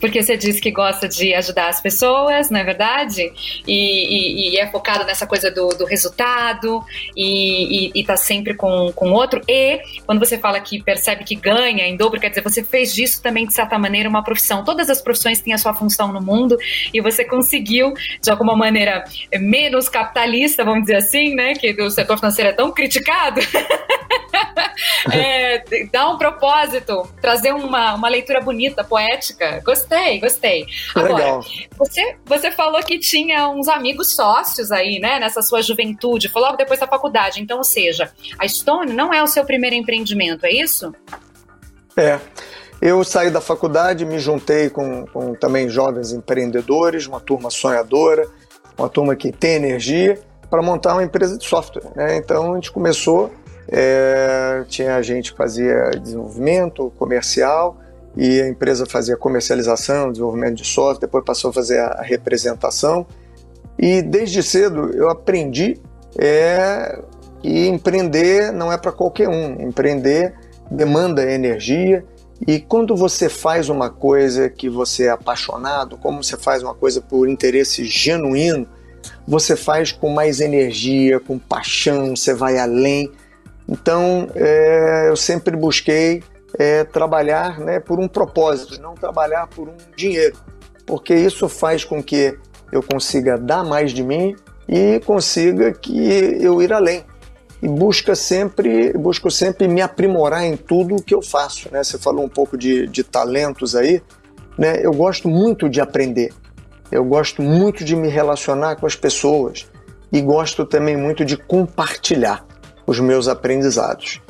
porque 0.00 0.22
você 0.22 0.36
disse 0.36 0.60
que 0.60 0.70
gosta 0.70 1.08
de 1.08 1.34
ajudar 1.34 1.68
as 1.68 1.80
pessoas, 1.80 2.50
não 2.50 2.60
é 2.60 2.64
verdade? 2.64 3.32
E, 3.66 4.48
e, 4.48 4.50
e 4.50 4.58
é 4.58 4.66
focado 4.66 5.04
nessa 5.04 5.26
coisa 5.26 5.50
do, 5.50 5.68
do 5.68 5.84
resultado 5.84 6.84
e, 7.16 7.90
e, 7.94 8.04
tá 8.04 8.16
sempre 8.16 8.54
com 8.54 8.92
o 8.96 9.12
outro. 9.12 9.40
E 9.48 9.80
quando 10.06 10.18
você 10.18 10.38
fala 10.38 10.60
que 10.60 10.82
percebe 10.82 11.24
que 11.24 11.34
ganha 11.34 11.86
em 11.86 11.96
dobro, 11.96 12.20
quer 12.20 12.30
dizer, 12.30 12.42
você 12.42 12.64
fez 12.64 12.94
disso 12.94 13.22
também, 13.22 13.46
de 13.46 13.54
certa 13.54 13.78
maneira, 13.78 14.08
uma 14.08 14.24
profissão. 14.24 14.64
Todas 14.64 14.88
as 14.88 15.00
profissões 15.02 15.40
têm 15.40 15.52
a 15.52 15.58
sua 15.58 15.74
função 15.74 16.12
no 16.12 16.20
mundo 16.20 16.56
e 16.92 17.00
você 17.00 17.24
conseguiu, 17.24 17.92
de 18.20 18.30
alguma 18.30 18.56
maneira, 18.56 19.04
menos 19.38 19.88
capitalista, 19.88 20.64
vamos 20.64 20.82
dizer 20.82 20.96
assim, 20.96 21.34
né? 21.34 21.54
Que 21.54 21.80
o 21.80 21.90
setor 21.90 22.16
financeiro 22.16 22.50
é 22.50 22.52
tão 22.52 22.72
criticado. 22.72 23.40
é, 25.12 25.62
dar 25.92 26.08
um 26.08 26.18
propósito, 26.18 27.08
trazer 27.20 27.52
uma, 27.52 27.94
uma 27.94 28.08
leitura 28.08 28.40
bonita, 28.40 28.84
poética. 28.84 29.59
Gostei, 29.64 30.20
gostei. 30.20 30.66
Agora, 30.94 31.14
Legal. 31.14 31.44
Você, 31.78 32.16
você 32.24 32.50
falou 32.50 32.82
que 32.82 32.98
tinha 32.98 33.48
uns 33.48 33.68
amigos 33.68 34.14
sócios 34.14 34.70
aí, 34.70 34.98
né, 34.98 35.18
nessa 35.18 35.42
sua 35.42 35.62
juventude, 35.62 36.28
foi 36.28 36.42
logo 36.42 36.56
depois 36.56 36.80
da 36.80 36.86
faculdade. 36.86 37.40
Então, 37.40 37.58
ou 37.58 37.64
seja, 37.64 38.12
a 38.38 38.46
Stone 38.46 38.92
não 38.92 39.12
é 39.12 39.22
o 39.22 39.26
seu 39.26 39.44
primeiro 39.44 39.76
empreendimento, 39.76 40.44
é 40.44 40.52
isso? 40.52 40.92
É. 41.96 42.18
Eu 42.80 43.04
saí 43.04 43.30
da 43.30 43.42
faculdade, 43.42 44.06
me 44.06 44.18
juntei 44.18 44.70
com, 44.70 45.04
com 45.06 45.34
também 45.34 45.68
jovens 45.68 46.12
empreendedores, 46.12 47.06
uma 47.06 47.20
turma 47.20 47.50
sonhadora, 47.50 48.26
uma 48.78 48.88
turma 48.88 49.14
que 49.14 49.30
tem 49.30 49.56
energia, 49.56 50.18
para 50.48 50.62
montar 50.62 50.94
uma 50.94 51.04
empresa 51.04 51.36
de 51.36 51.46
software. 51.46 51.92
Né? 51.94 52.16
Então 52.16 52.52
a 52.52 52.54
gente 52.54 52.72
começou 52.72 53.30
é, 53.72 54.64
tinha 54.68 55.00
gente 55.00 55.30
que 55.30 55.38
fazia 55.38 55.90
desenvolvimento 55.90 56.90
comercial 56.98 57.78
e 58.16 58.40
a 58.40 58.48
empresa 58.48 58.84
fazia 58.86 59.16
comercialização, 59.16 60.10
desenvolvimento 60.10 60.56
de 60.56 60.66
software, 60.66 61.06
depois 61.06 61.24
passou 61.24 61.50
a 61.50 61.52
fazer 61.52 61.78
a 61.78 62.02
representação. 62.02 63.06
E 63.78 64.02
desde 64.02 64.42
cedo 64.42 64.90
eu 64.94 65.08
aprendi 65.08 65.80
é, 66.18 67.00
que 67.40 67.68
empreender 67.68 68.52
não 68.52 68.72
é 68.72 68.76
para 68.76 68.92
qualquer 68.92 69.28
um. 69.28 69.60
Empreender 69.62 70.34
demanda 70.70 71.30
energia 71.30 72.04
e 72.46 72.58
quando 72.58 72.96
você 72.96 73.28
faz 73.28 73.68
uma 73.68 73.90
coisa 73.90 74.48
que 74.48 74.68
você 74.68 75.04
é 75.04 75.10
apaixonado, 75.10 75.98
como 75.98 76.24
você 76.24 76.38
faz 76.38 76.62
uma 76.62 76.74
coisa 76.74 77.00
por 77.00 77.28
interesse 77.28 77.84
genuíno, 77.84 78.66
você 79.28 79.54
faz 79.54 79.92
com 79.92 80.10
mais 80.10 80.40
energia, 80.40 81.20
com 81.20 81.38
paixão, 81.38 82.16
você 82.16 82.32
vai 82.32 82.58
além. 82.58 83.12
Então, 83.68 84.28
é, 84.34 85.08
eu 85.08 85.16
sempre 85.16 85.54
busquei 85.54 86.22
é, 86.60 86.84
trabalhar 86.84 87.58
né, 87.58 87.80
por 87.80 87.98
um 87.98 88.06
propósito, 88.06 88.78
não 88.82 88.92
trabalhar 88.92 89.46
por 89.46 89.66
um 89.66 89.76
dinheiro, 89.96 90.36
porque 90.84 91.14
isso 91.14 91.48
faz 91.48 91.84
com 91.84 92.02
que 92.02 92.36
eu 92.70 92.82
consiga 92.82 93.38
dar 93.38 93.64
mais 93.64 93.92
de 93.92 94.02
mim 94.02 94.36
e 94.68 95.00
consiga 95.06 95.72
que 95.72 95.98
eu 96.38 96.60
ir 96.60 96.70
além. 96.70 97.02
E 97.62 97.68
busca 97.68 98.14
sempre, 98.14 98.92
busco 98.92 99.30
sempre 99.30 99.68
me 99.68 99.80
aprimorar 99.80 100.44
em 100.44 100.54
tudo 100.54 100.96
o 100.96 101.02
que 101.02 101.14
eu 101.14 101.22
faço. 101.22 101.70
Né? 101.72 101.82
Você 101.82 101.98
falou 101.98 102.24
um 102.24 102.28
pouco 102.28 102.58
de, 102.58 102.86
de 102.86 103.02
talentos 103.02 103.74
aí. 103.74 104.02
né, 104.58 104.84
eu 104.84 104.92
gosto 104.92 105.28
muito 105.28 105.66
de 105.66 105.80
aprender. 105.80 106.30
Eu 106.92 107.04
gosto 107.06 107.40
muito 107.40 107.84
de 107.84 107.96
me 107.96 108.08
relacionar 108.08 108.76
com 108.76 108.86
as 108.86 108.96
pessoas 108.96 109.66
e 110.12 110.20
gosto 110.20 110.66
também 110.66 110.96
muito 110.96 111.24
de 111.24 111.38
compartilhar 111.38 112.46
os 112.86 113.00
meus 113.00 113.28
aprendizados. 113.28 114.20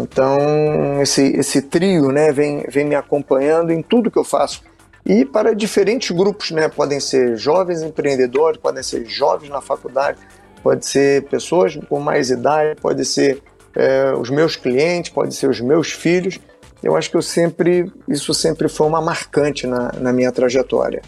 Então, 0.00 1.02
esse, 1.02 1.22
esse 1.36 1.60
trio 1.60 2.12
né, 2.12 2.30
vem, 2.30 2.64
vem 2.68 2.84
me 2.84 2.94
acompanhando 2.94 3.72
em 3.72 3.82
tudo 3.82 4.10
que 4.10 4.18
eu 4.18 4.24
faço. 4.24 4.62
E 5.04 5.24
para 5.24 5.54
diferentes 5.54 6.10
grupos, 6.10 6.52
né? 6.52 6.68
podem 6.68 7.00
ser 7.00 7.36
jovens 7.36 7.82
empreendedores, 7.82 8.58
podem 8.58 8.82
ser 8.82 9.04
jovens 9.06 9.48
na 9.50 9.60
faculdade, 9.60 10.18
pode 10.62 10.86
ser 10.86 11.24
pessoas 11.24 11.76
com 11.88 11.98
mais 11.98 12.30
idade, 12.30 12.80
pode 12.80 13.04
ser 13.04 13.42
é, 13.74 14.12
os 14.12 14.30
meus 14.30 14.54
clientes, 14.54 15.10
pode 15.10 15.34
ser 15.34 15.48
os 15.48 15.60
meus 15.60 15.90
filhos. 15.90 16.38
Eu 16.80 16.96
acho 16.96 17.10
que 17.10 17.16
eu 17.16 17.22
sempre, 17.22 17.90
isso 18.06 18.32
sempre 18.32 18.68
foi 18.68 18.86
uma 18.86 19.00
marcante 19.00 19.66
na, 19.66 19.90
na 19.98 20.12
minha 20.12 20.30
trajetória 20.30 21.02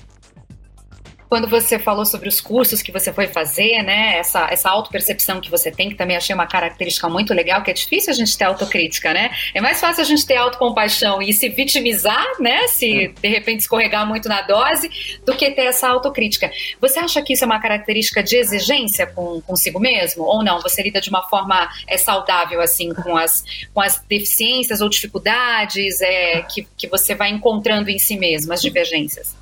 quando 1.31 1.47
você 1.47 1.79
falou 1.79 2.05
sobre 2.05 2.29
os 2.29 2.41
cursos 2.41 2.83
que 2.83 2.91
você 2.91 3.13
foi 3.13 3.29
fazer, 3.29 3.85
né? 3.85 4.19
Essa, 4.19 4.49
essa 4.51 4.69
autopercepção 4.69 5.41
que 5.41 5.49
você 5.49 5.71
tem, 5.71 5.89
que 5.89 5.95
também 5.95 6.17
achei 6.17 6.35
uma 6.35 6.47
característica 6.47 7.09
muito 7.09 7.33
legal, 7.33 7.63
que 7.63 7.71
é 7.71 7.75
difícil 7.75 8.13
a 8.13 8.17
gente 8.17 8.37
ter 8.37 8.45
autocrítica, 8.45 9.15
né? 9.15 9.31
É 9.55 9.61
mais 9.61 9.81
fácil 9.81 10.03
a 10.03 10.05
gente 10.05 10.27
ter 10.27 10.35
autocompaixão 10.35 11.23
e 11.23 11.33
se 11.33 11.49
vitimizar, 11.49 12.27
né? 12.41 12.67
Se 12.67 13.15
de 13.23 13.29
repente 13.29 13.61
escorregar 13.61 14.05
muito 14.05 14.29
na 14.29 14.43
dose, 14.43 14.91
do 15.25 15.37
que 15.37 15.53
ter 15.53 15.67
essa 15.67 15.87
autocrítica. 15.89 16.51
Você 16.81 16.99
acha 16.99 17.23
que 17.23 17.35
isso 17.35 17.45
é 17.45 17.47
uma 17.47 17.61
característica 17.61 18.25
de 18.25 18.37
exigência 18.37 19.07
com, 19.07 19.41
consigo 19.43 19.79
mesmo? 19.79 20.25
Ou 20.25 20.43
não? 20.43 20.61
Você 20.61 20.83
lida 20.83 21.01
de 21.01 21.11
uma 21.11 21.23
forma 21.29 21.71
é, 21.87 21.97
saudável, 21.97 22.61
assim, 22.61 22.93
com 22.93 23.17
as, 23.17 23.45
com 23.73 23.81
as 23.81 24.03
deficiências 24.09 24.81
ou 24.81 24.89
dificuldades 24.89 26.01
é, 26.01 26.43
que, 26.43 26.67
que 26.77 26.89
você 26.89 27.15
vai 27.15 27.31
encontrando 27.31 27.89
em 27.89 28.01
si 28.01 28.17
mesmo, 28.17 28.53
as 28.53 28.61
divergências? 28.61 29.40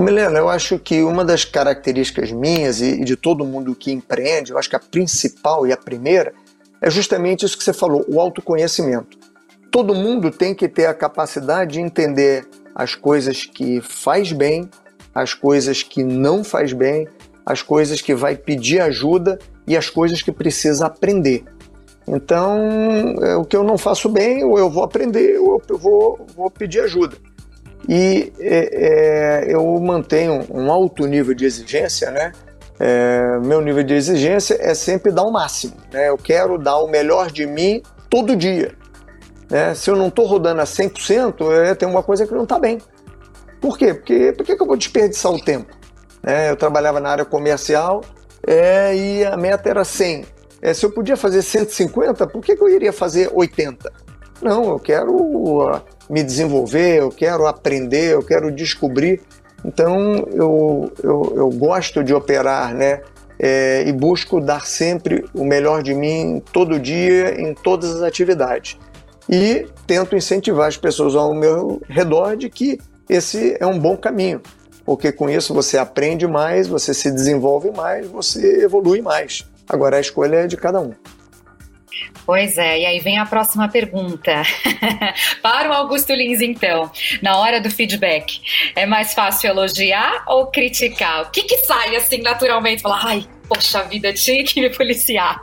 Milena, 0.00 0.38
eu 0.38 0.48
acho 0.48 0.78
que 0.78 1.02
uma 1.02 1.24
das 1.24 1.44
características 1.44 2.32
minhas 2.32 2.80
e 2.80 3.04
de 3.04 3.16
todo 3.16 3.44
mundo 3.44 3.74
que 3.74 3.92
empreende, 3.92 4.52
eu 4.52 4.58
acho 4.58 4.70
que 4.70 4.76
a 4.76 4.80
principal 4.80 5.66
e 5.66 5.72
a 5.72 5.76
primeira 5.76 6.32
é 6.80 6.90
justamente 6.90 7.44
isso 7.44 7.58
que 7.58 7.64
você 7.64 7.72
falou, 7.72 8.04
o 8.08 8.20
autoconhecimento. 8.20 9.18
Todo 9.70 9.94
mundo 9.94 10.30
tem 10.30 10.54
que 10.54 10.68
ter 10.68 10.86
a 10.86 10.94
capacidade 10.94 11.74
de 11.74 11.80
entender 11.80 12.46
as 12.74 12.94
coisas 12.94 13.44
que 13.44 13.80
faz 13.80 14.32
bem, 14.32 14.68
as 15.14 15.34
coisas 15.34 15.82
que 15.82 16.02
não 16.02 16.42
faz 16.42 16.72
bem, 16.72 17.06
as 17.44 17.62
coisas 17.62 18.00
que 18.00 18.14
vai 18.14 18.36
pedir 18.36 18.80
ajuda 18.80 19.38
e 19.66 19.76
as 19.76 19.90
coisas 19.90 20.22
que 20.22 20.32
precisa 20.32 20.86
aprender. 20.86 21.44
Então, 22.08 22.58
é, 23.22 23.36
o 23.36 23.44
que 23.44 23.56
eu 23.56 23.62
não 23.62 23.76
faço 23.76 24.08
bem, 24.08 24.42
ou 24.44 24.58
eu 24.58 24.70
vou 24.70 24.82
aprender, 24.82 25.38
ou 25.38 25.62
eu 25.68 25.78
vou, 25.78 26.26
vou 26.34 26.50
pedir 26.50 26.80
ajuda 26.80 27.16
e 27.92 28.32
é, 28.38 29.48
é, 29.48 29.52
eu 29.52 29.66
mantenho 29.80 30.46
um 30.48 30.70
alto 30.70 31.04
nível 31.06 31.34
de 31.34 31.44
exigência, 31.44 32.08
né? 32.12 32.30
É, 32.78 33.36
meu 33.40 33.60
nível 33.60 33.82
de 33.82 33.94
exigência 33.94 34.56
é 34.60 34.74
sempre 34.74 35.10
dar 35.10 35.24
o 35.24 35.32
máximo, 35.32 35.74
né? 35.92 36.08
Eu 36.08 36.16
quero 36.16 36.56
dar 36.56 36.78
o 36.78 36.86
melhor 36.86 37.32
de 37.32 37.44
mim 37.46 37.82
todo 38.08 38.36
dia. 38.36 38.76
Né? 39.50 39.74
Se 39.74 39.90
eu 39.90 39.96
não 39.96 40.06
estou 40.06 40.24
rodando 40.24 40.60
a 40.60 40.64
100%, 40.64 41.52
é, 41.52 41.74
tem 41.74 41.88
uma 41.88 42.00
coisa 42.00 42.24
que 42.24 42.32
não 42.32 42.44
está 42.44 42.60
bem. 42.60 42.78
Por 43.60 43.76
quê? 43.76 43.92
Porque 43.92 44.32
por 44.34 44.46
que 44.46 44.52
eu 44.52 44.66
vou 44.66 44.76
desperdiçar 44.76 45.32
o 45.32 45.42
tempo? 45.42 45.76
É, 46.24 46.48
eu 46.48 46.56
trabalhava 46.56 47.00
na 47.00 47.10
área 47.10 47.24
comercial 47.24 48.02
é, 48.46 48.94
e 48.94 49.24
a 49.24 49.36
meta 49.36 49.68
era 49.68 49.82
100. 49.82 50.26
É, 50.62 50.72
se 50.72 50.86
eu 50.86 50.92
podia 50.92 51.16
fazer 51.16 51.42
150, 51.42 52.24
por 52.28 52.40
que, 52.40 52.54
que 52.54 52.62
eu 52.62 52.68
iria 52.68 52.92
fazer 52.92 53.32
80? 53.34 53.92
Não, 54.42 54.70
eu 54.70 54.78
quero 54.78 55.14
uh, 55.14 55.80
me 56.08 56.22
desenvolver, 56.22 57.00
eu 57.00 57.10
quero 57.10 57.46
aprender, 57.46 58.14
eu 58.14 58.22
quero 58.22 58.50
descobrir. 58.50 59.20
Então 59.64 60.26
eu, 60.32 60.92
eu, 61.02 61.32
eu 61.36 61.50
gosto 61.50 62.02
de 62.02 62.14
operar, 62.14 62.74
né? 62.74 63.02
É, 63.42 63.84
e 63.86 63.92
busco 63.92 64.38
dar 64.38 64.66
sempre 64.66 65.24
o 65.32 65.44
melhor 65.44 65.82
de 65.82 65.94
mim 65.94 66.42
todo 66.52 66.78
dia, 66.78 67.40
em 67.40 67.54
todas 67.54 67.96
as 67.96 68.02
atividades. 68.02 68.78
E 69.28 69.66
tento 69.86 70.14
incentivar 70.14 70.68
as 70.68 70.76
pessoas 70.76 71.14
ao 71.14 71.34
meu 71.34 71.80
redor 71.88 72.36
de 72.36 72.50
que 72.50 72.78
esse 73.08 73.56
é 73.58 73.66
um 73.66 73.78
bom 73.78 73.96
caminho, 73.96 74.42
porque 74.84 75.10
com 75.10 75.30
isso 75.30 75.54
você 75.54 75.78
aprende 75.78 76.26
mais, 76.26 76.68
você 76.68 76.92
se 76.92 77.10
desenvolve 77.10 77.70
mais, 77.70 78.06
você 78.06 78.62
evolui 78.62 79.00
mais. 79.00 79.46
Agora 79.68 79.96
a 79.96 80.00
escolha 80.00 80.36
é 80.36 80.46
de 80.46 80.56
cada 80.56 80.80
um. 80.80 80.92
Pois 82.30 82.56
é, 82.58 82.78
e 82.78 82.86
aí 82.86 83.00
vem 83.00 83.18
a 83.18 83.26
próxima 83.26 83.68
pergunta. 83.68 84.30
Para 85.42 85.68
o 85.68 85.72
Augusto 85.72 86.12
Lins, 86.12 86.40
então, 86.40 86.88
na 87.20 87.36
hora 87.36 87.60
do 87.60 87.68
feedback, 87.68 88.40
é 88.76 88.86
mais 88.86 89.12
fácil 89.12 89.50
elogiar 89.50 90.22
ou 90.28 90.46
criticar? 90.46 91.22
O 91.22 91.30
que, 91.32 91.42
que 91.42 91.56
sai 91.64 91.96
assim 91.96 92.22
naturalmente? 92.22 92.82
Falar, 92.82 93.04
ai, 93.04 93.26
poxa 93.48 93.82
vida, 93.82 94.12
tinha 94.12 94.44
que 94.44 94.60
me 94.60 94.70
policiar. 94.70 95.42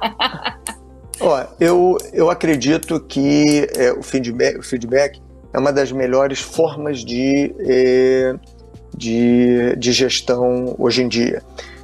Ó, 1.20 1.46
eu, 1.60 1.98
eu 2.14 2.30
acredito 2.30 3.02
que 3.02 3.68
é, 3.76 3.92
o, 3.92 4.02
feedback, 4.02 4.58
o 4.58 4.64
feedback 4.64 5.22
é 5.54 5.60
uma 5.60 5.74
das 5.74 5.92
melhores 5.92 6.40
formas 6.40 7.04
de, 7.04 7.54
é, 7.68 8.34
de, 8.96 9.76
de 9.76 9.92
gestão 9.92 10.74
hoje 10.80 11.04
em 11.04 11.10
dia. 11.10 11.44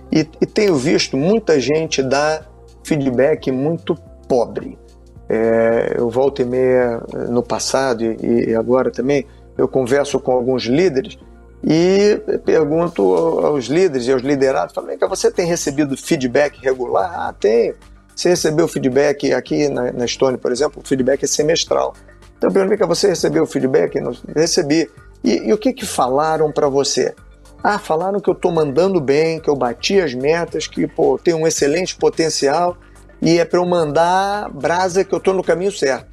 E, 0.10 0.20
e 0.20 0.46
tenho 0.46 0.78
visto 0.78 1.18
muita 1.18 1.60
gente 1.60 2.02
dar 2.02 2.50
feedback 2.86 3.52
muito 3.52 3.96
pobre. 4.30 4.82
É, 5.30 5.96
eu 5.98 6.10
volto 6.10 6.42
e 6.42 6.46
meia 6.46 7.02
no 7.30 7.42
passado 7.42 8.04
e, 8.04 8.50
e, 8.50 8.56
agora 8.56 8.92
também, 8.92 9.26
eu 9.58 9.68
converso 9.68 10.20
com 10.20 10.32
alguns 10.32 10.64
líderes 10.64 11.18
e 11.64 12.22
pergunto 12.44 13.14
aos 13.14 13.66
líderes 13.66 14.08
e 14.08 14.12
aos 14.12 14.22
liderados, 14.22 14.76
falo, 14.76 14.88
você 15.08 15.32
tem 15.32 15.46
recebido 15.46 15.96
feedback 15.96 16.60
regular? 16.62 17.10
Ah, 17.16 17.34
tenho. 17.40 17.76
Você 18.14 18.30
recebeu 18.30 18.68
feedback 18.68 19.34
aqui 19.34 19.70
na, 19.70 19.92
na 19.92 20.06
Estônia, 20.06 20.38
por 20.38 20.52
exemplo, 20.52 20.82
o 20.84 20.88
feedback 20.88 21.24
é 21.24 21.28
semestral. 21.28 21.94
Então 22.38 22.50
eu 22.50 22.54
perguntei 22.54 22.78
que 22.78 22.86
você 22.86 23.08
recebeu 23.08 23.46
feedback? 23.46 23.98
Recebi. 24.36 24.90
E, 25.24 25.48
e 25.48 25.54
o 25.54 25.58
que, 25.58 25.72
que 25.72 25.86
falaram 25.86 26.52
para 26.52 26.68
você? 26.68 27.16
Ah, 27.64 27.80
falaram 27.80 28.20
que 28.20 28.30
eu 28.30 28.34
estou 28.34 28.52
mandando 28.52 29.00
bem, 29.00 29.40
que 29.40 29.50
eu 29.50 29.56
bati 29.56 30.02
as 30.02 30.14
metas, 30.14 30.68
que 30.68 30.86
pô, 30.86 31.18
tenho 31.18 31.38
um 31.38 31.48
excelente 31.48 31.96
potencial 31.96 32.78
e 33.24 33.40
é 33.40 33.46
para 33.46 33.58
eu 33.58 33.66
mandar 33.66 34.50
brasa 34.50 35.06
que 35.06 35.14
eu 35.14 35.18
estou 35.18 35.34
no 35.34 35.42
caminho 35.42 35.72
certo. 35.72 36.12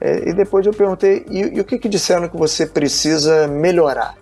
É, 0.00 0.30
e 0.30 0.32
depois 0.32 0.64
eu 0.66 0.72
perguntei, 0.72 1.26
e, 1.30 1.40
e, 1.40 1.60
o 1.60 1.64
que, 1.64 1.78
que 1.78 1.88
disseram 1.88 2.26
que 2.26 2.36
você 2.36 2.66
precisa 2.66 3.46
melhorar, 3.46 4.14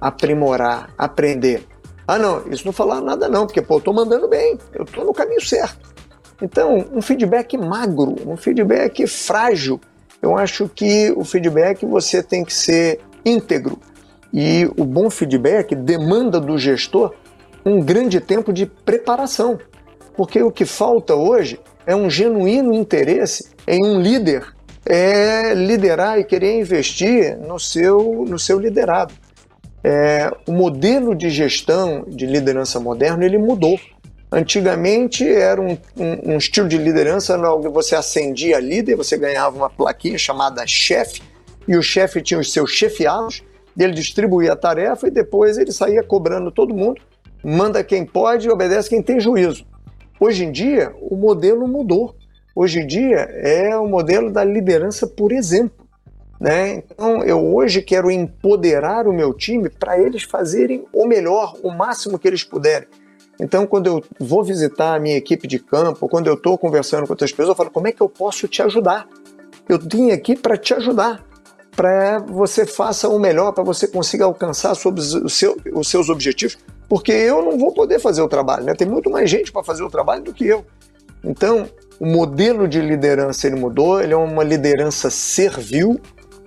aprimorar, 0.00 0.90
aprender? 0.96 1.66
Ah, 2.06 2.18
não, 2.18 2.46
isso 2.48 2.64
não 2.64 2.72
falaram 2.72 3.04
nada 3.04 3.28
não, 3.28 3.46
porque 3.46 3.60
pô, 3.60 3.74
eu 3.74 3.78
estou 3.78 3.92
mandando 3.92 4.28
bem, 4.28 4.56
eu 4.72 4.84
estou 4.84 5.04
no 5.04 5.12
caminho 5.12 5.44
certo. 5.44 5.92
Então, 6.40 6.86
um 6.92 7.02
feedback 7.02 7.58
magro, 7.58 8.14
um 8.24 8.36
feedback 8.36 9.04
frágil, 9.08 9.80
eu 10.22 10.38
acho 10.38 10.68
que 10.68 11.12
o 11.16 11.24
feedback 11.24 11.84
você 11.84 12.22
tem 12.22 12.44
que 12.44 12.54
ser 12.54 13.00
íntegro. 13.24 13.78
E 14.32 14.70
o 14.76 14.84
bom 14.84 15.10
feedback 15.10 15.74
demanda 15.74 16.40
do 16.40 16.56
gestor 16.56 17.12
um 17.64 17.80
grande 17.80 18.20
tempo 18.20 18.52
de 18.52 18.66
preparação. 18.66 19.58
Porque 20.16 20.42
o 20.42 20.50
que 20.50 20.64
falta 20.64 21.14
hoje 21.14 21.60
é 21.86 21.94
um 21.94 22.08
genuíno 22.08 22.72
interesse 22.72 23.50
em 23.66 23.84
um 23.84 24.00
líder 24.00 24.56
é 24.86 25.52
liderar 25.52 26.18
e 26.18 26.24
querer 26.24 26.60
investir 26.60 27.36
no 27.38 27.58
seu, 27.58 28.24
no 28.26 28.38
seu 28.38 28.58
liderado. 28.58 29.12
É, 29.82 30.32
o 30.46 30.52
modelo 30.52 31.14
de 31.14 31.28
gestão 31.28 32.04
de 32.06 32.24
liderança 32.24 32.78
moderno 32.78 33.24
ele 33.24 33.36
mudou. 33.36 33.78
Antigamente 34.30 35.26
era 35.28 35.60
um, 35.60 35.76
um, 35.96 36.34
um 36.34 36.36
estilo 36.36 36.68
de 36.68 36.78
liderança 36.78 37.36
onde 37.52 37.68
você 37.68 37.94
ascendia 37.96 38.58
líder, 38.60 38.96
você 38.96 39.16
ganhava 39.16 39.56
uma 39.56 39.70
plaquinha 39.70 40.18
chamada 40.18 40.66
chefe, 40.66 41.22
e 41.66 41.76
o 41.76 41.82
chefe 41.82 42.22
tinha 42.22 42.38
os 42.38 42.52
seus 42.52 42.70
chefiados, 42.70 43.42
ele 43.78 43.92
distribuía 43.92 44.52
a 44.52 44.56
tarefa 44.56 45.06
e 45.08 45.10
depois 45.10 45.58
ele 45.58 45.72
saía 45.72 46.02
cobrando 46.02 46.50
todo 46.50 46.74
mundo, 46.74 47.00
manda 47.44 47.82
quem 47.84 48.04
pode 48.04 48.46
e 48.46 48.50
obedece 48.50 48.88
quem 48.88 49.02
tem 49.02 49.20
juízo. 49.20 49.64
Hoje 50.18 50.44
em 50.44 50.52
dia, 50.52 50.94
o 51.00 51.14
modelo 51.16 51.68
mudou. 51.68 52.14
Hoje 52.54 52.80
em 52.80 52.86
dia 52.86 53.18
é 53.18 53.76
o 53.76 53.86
modelo 53.86 54.30
da 54.30 54.42
liderança 54.42 55.06
por 55.06 55.30
exemplo. 55.30 55.86
Né? 56.40 56.76
Então, 56.76 57.22
eu 57.22 57.54
hoje 57.54 57.82
quero 57.82 58.10
empoderar 58.10 59.06
o 59.06 59.12
meu 59.12 59.32
time 59.32 59.70
para 59.70 59.98
eles 59.98 60.22
fazerem 60.22 60.84
o 60.92 61.06
melhor, 61.06 61.54
o 61.62 61.70
máximo 61.70 62.18
que 62.18 62.28
eles 62.28 62.44
puderem. 62.44 62.88
Então, 63.40 63.66
quando 63.66 63.86
eu 63.86 64.04
vou 64.18 64.42
visitar 64.42 64.94
a 64.94 64.98
minha 64.98 65.16
equipe 65.16 65.46
de 65.46 65.58
campo, 65.58 66.08
quando 66.08 66.26
eu 66.26 66.34
estou 66.34 66.56
conversando 66.56 67.06
com 67.06 67.12
outras 67.12 67.30
pessoas, 67.30 67.50
eu 67.50 67.54
falo: 67.54 67.70
como 67.70 67.88
é 67.88 67.92
que 67.92 68.00
eu 68.00 68.08
posso 68.08 68.48
te 68.48 68.62
ajudar? 68.62 69.06
Eu 69.68 69.78
vim 69.78 70.10
aqui 70.10 70.36
para 70.36 70.56
te 70.56 70.72
ajudar, 70.74 71.22
para 71.74 72.18
você 72.18 72.64
faça 72.64 73.08
o 73.08 73.18
melhor, 73.18 73.52
para 73.52 73.64
você 73.64 73.86
consiga 73.86 74.24
alcançar 74.24 74.72
os 74.72 75.88
seus 75.88 76.08
objetivos 76.08 76.56
porque 76.88 77.12
eu 77.12 77.42
não 77.42 77.58
vou 77.58 77.72
poder 77.72 77.98
fazer 77.98 78.22
o 78.22 78.28
trabalho, 78.28 78.64
né? 78.64 78.74
Tem 78.74 78.86
muito 78.86 79.10
mais 79.10 79.28
gente 79.28 79.50
para 79.52 79.62
fazer 79.62 79.82
o 79.82 79.90
trabalho 79.90 80.22
do 80.22 80.32
que 80.32 80.46
eu. 80.46 80.64
Então, 81.24 81.68
o 81.98 82.06
modelo 82.06 82.68
de 82.68 82.80
liderança 82.80 83.46
ele 83.46 83.56
mudou, 83.56 84.00
ele 84.00 84.12
é 84.12 84.16
uma 84.16 84.44
liderança 84.44 85.10
servil 85.10 86.00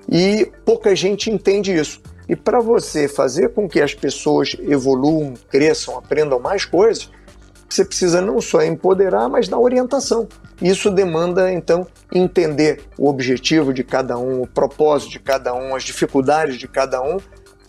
e 0.10 0.52
pouca 0.66 0.96
gente 0.96 1.30
entende 1.30 1.76
isso. 1.76 2.02
E 2.28 2.36
para 2.36 2.60
você 2.60 3.08
fazer 3.08 3.50
com 3.50 3.68
que 3.68 3.82
as 3.82 3.94
pessoas 3.94 4.56
evoluam, 4.60 5.34
cresçam, 5.50 5.98
aprendam 5.98 6.40
mais 6.40 6.64
coisas, 6.64 7.10
você 7.68 7.86
precisa 7.86 8.22
não 8.22 8.40
só 8.42 8.64
empoderar, 8.64 9.30
mas 9.30 9.48
dar 9.48 9.60
orientação. 9.60 10.28
Isso 10.62 10.90
demanda, 10.90 11.52
então, 11.52 11.86
entender 12.14 12.82
o 12.98 13.08
objetivo 13.08 13.74
de 13.74 13.84
cada 13.84 14.18
um, 14.18 14.42
o 14.42 14.48
propósito 14.48 15.12
de 15.12 15.20
cada 15.20 15.54
um, 15.54 15.76
as 15.76 15.84
dificuldades 15.84 16.58
de 16.58 16.68
cada 16.68 17.02
um, 17.02 17.18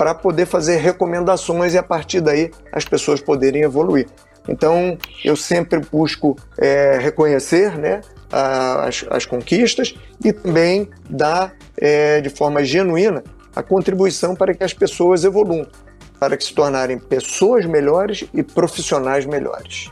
para 0.00 0.14
poder 0.14 0.46
fazer 0.46 0.78
recomendações 0.78 1.74
e 1.74 1.78
a 1.78 1.82
partir 1.82 2.22
daí 2.22 2.50
as 2.72 2.86
pessoas 2.86 3.20
poderem 3.20 3.64
evoluir. 3.64 4.08
Então, 4.48 4.96
eu 5.22 5.36
sempre 5.36 5.78
busco 5.78 6.38
é, 6.56 6.96
reconhecer 6.98 7.76
né, 7.76 8.00
as, 8.32 9.04
as, 9.10 9.26
conquistas 9.26 9.94
e 10.24 10.32
também 10.32 10.88
dar 11.06 11.52
é, 11.76 12.22
de 12.22 12.30
forma 12.30 12.64
genuína 12.64 13.22
a 13.54 13.62
contribuição 13.62 14.34
para 14.34 14.54
que 14.54 14.64
as 14.64 14.72
pessoas 14.72 15.22
evoluam, 15.22 15.66
para 16.18 16.34
que 16.34 16.44
se 16.44 16.54
tornarem 16.54 16.98
pessoas 16.98 17.66
melhores 17.66 18.24
e 18.32 18.42
profissionais 18.42 19.26
melhores. 19.26 19.90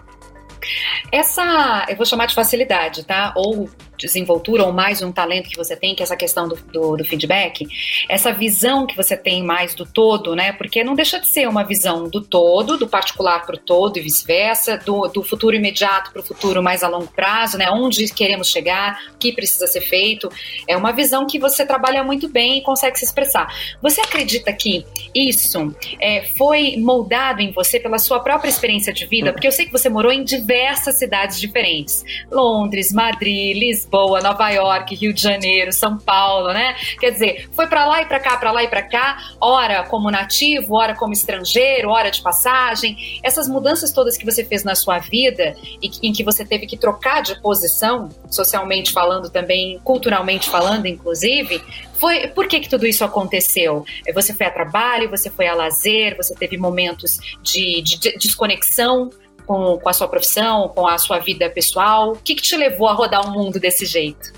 Essa, 1.12 1.84
eu 1.86 1.96
vou 1.98 2.06
chamar 2.06 2.24
de 2.24 2.34
facilidade, 2.34 3.04
tá? 3.04 3.34
Ou 3.36 3.68
desenvoltura 3.98 4.64
ou 4.64 4.72
mais 4.72 5.02
um 5.02 5.10
talento 5.10 5.50
que 5.50 5.56
você 5.56 5.76
tem, 5.76 5.94
que 5.94 6.02
é 6.02 6.04
essa 6.04 6.16
questão 6.16 6.48
do, 6.48 6.56
do, 6.72 6.96
do, 6.96 7.04
feedback, 7.04 7.66
essa 8.08 8.32
visão 8.32 8.86
que 8.86 8.96
você 8.96 9.16
tem 9.16 9.42
mais 9.42 9.74
do 9.74 9.84
todo, 9.84 10.34
né? 10.36 10.52
Porque 10.52 10.84
não 10.84 10.94
deixa 10.94 11.18
de 11.18 11.26
ser 11.26 11.48
uma 11.48 11.64
visão 11.64 12.08
do 12.08 12.20
todo, 12.20 12.78
do 12.78 12.88
particular 12.88 13.44
para 13.44 13.56
o 13.56 13.58
todo 13.58 13.98
e 13.98 14.00
vice-versa, 14.00 14.78
do, 14.78 15.08
do 15.08 15.22
futuro 15.22 15.56
imediato 15.56 16.12
para 16.12 16.20
o 16.20 16.24
futuro 16.24 16.62
mais 16.62 16.82
a 16.82 16.88
longo 16.88 17.08
prazo, 17.08 17.58
né? 17.58 17.68
Onde 17.70 18.12
queremos 18.14 18.48
chegar, 18.48 18.98
o 19.14 19.18
que 19.18 19.32
precisa 19.32 19.66
ser 19.66 19.80
feito. 19.80 20.30
É 20.66 20.76
uma 20.76 20.92
visão 20.92 21.26
que 21.26 21.38
você 21.38 21.66
trabalha 21.66 22.04
muito 22.04 22.28
bem 22.28 22.58
e 22.58 22.62
consegue 22.62 22.98
se 22.98 23.04
expressar. 23.04 23.52
Você 23.82 24.00
acredita 24.00 24.52
que 24.52 24.86
isso 25.14 25.74
é, 26.00 26.22
foi 26.36 26.76
moldado 26.76 27.42
em 27.42 27.50
você 27.50 27.80
pela 27.80 27.98
sua 27.98 28.20
própria 28.20 28.48
experiência 28.48 28.92
de 28.92 29.06
vida? 29.06 29.32
Porque 29.32 29.46
eu 29.46 29.52
sei 29.52 29.66
que 29.66 29.72
você 29.72 29.88
morou 29.88 30.12
em 30.12 30.22
diversas 30.22 30.96
cidades 30.96 31.40
diferentes: 31.40 32.04
Londres, 32.30 32.92
Madrid, 32.92 33.56
Lisboa. 33.56 33.87
Lisboa, 33.88 34.20
Nova 34.20 34.50
York, 34.50 34.94
Rio 34.94 35.14
de 35.14 35.22
Janeiro, 35.22 35.72
São 35.72 35.96
Paulo, 35.96 36.52
né? 36.52 36.76
Quer 37.00 37.10
dizer, 37.10 37.48
foi 37.52 37.66
para 37.66 37.86
lá 37.86 38.02
e 38.02 38.06
para 38.06 38.20
cá, 38.20 38.36
para 38.36 38.52
lá 38.52 38.62
e 38.62 38.68
para 38.68 38.82
cá, 38.82 39.16
hora 39.40 39.82
como 39.84 40.10
nativo, 40.10 40.74
hora 40.76 40.94
como 40.94 41.12
estrangeiro, 41.12 41.88
hora 41.88 42.10
de 42.10 42.20
passagem. 42.20 43.18
Essas 43.22 43.48
mudanças 43.48 43.90
todas 43.90 44.16
que 44.16 44.26
você 44.26 44.44
fez 44.44 44.62
na 44.62 44.74
sua 44.74 44.98
vida 44.98 45.56
e 45.82 45.90
em 46.06 46.12
que 46.12 46.22
você 46.22 46.44
teve 46.44 46.66
que 46.66 46.76
trocar 46.76 47.22
de 47.22 47.40
posição, 47.40 48.10
socialmente 48.30 48.92
falando 48.92 49.30
também, 49.30 49.78
culturalmente 49.82 50.50
falando, 50.50 50.86
inclusive, 50.86 51.62
foi 51.94 52.28
por 52.28 52.46
que, 52.46 52.60
que 52.60 52.68
tudo 52.68 52.86
isso 52.86 53.04
aconteceu? 53.04 53.84
Você 54.14 54.34
foi 54.34 54.46
a 54.46 54.50
trabalho, 54.50 55.08
você 55.08 55.30
foi 55.30 55.46
a 55.46 55.54
lazer, 55.54 56.16
você 56.16 56.34
teve 56.34 56.58
momentos 56.58 57.18
de, 57.42 57.80
de, 57.80 57.98
de 57.98 58.18
desconexão 58.18 59.10
com, 59.48 59.78
com 59.78 59.88
a 59.88 59.92
sua 59.94 60.06
profissão, 60.06 60.68
com 60.68 60.86
a 60.86 60.98
sua 60.98 61.18
vida 61.18 61.48
pessoal? 61.48 62.12
O 62.12 62.16
que, 62.16 62.34
que 62.34 62.42
te 62.42 62.54
levou 62.54 62.86
a 62.86 62.92
rodar 62.92 63.26
o 63.26 63.32
mundo 63.32 63.58
desse 63.58 63.86
jeito? 63.86 64.30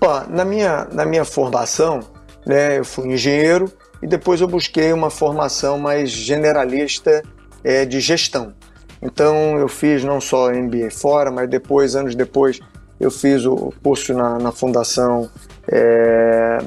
Ó, 0.00 0.24
na, 0.28 0.44
minha, 0.44 0.86
na 0.92 1.06
minha 1.06 1.24
formação, 1.24 2.00
né, 2.46 2.78
eu 2.78 2.84
fui 2.84 3.08
engenheiro 3.08 3.72
e 4.02 4.06
depois 4.06 4.42
eu 4.42 4.46
busquei 4.46 4.92
uma 4.92 5.08
formação 5.08 5.78
mais 5.78 6.10
generalista 6.10 7.22
é, 7.64 7.86
de 7.86 8.00
gestão. 8.00 8.52
Então 9.00 9.56
eu 9.56 9.68
fiz 9.68 10.04
não 10.04 10.20
só 10.20 10.52
MBA 10.52 10.90
fora, 10.90 11.30
mas 11.30 11.48
depois, 11.48 11.96
anos 11.96 12.14
depois, 12.14 12.60
eu 13.00 13.10
fiz 13.10 13.46
o 13.46 13.72
curso 13.82 14.12
na, 14.12 14.38
na 14.38 14.52
Fundação 14.52 15.30
é, 15.66 16.58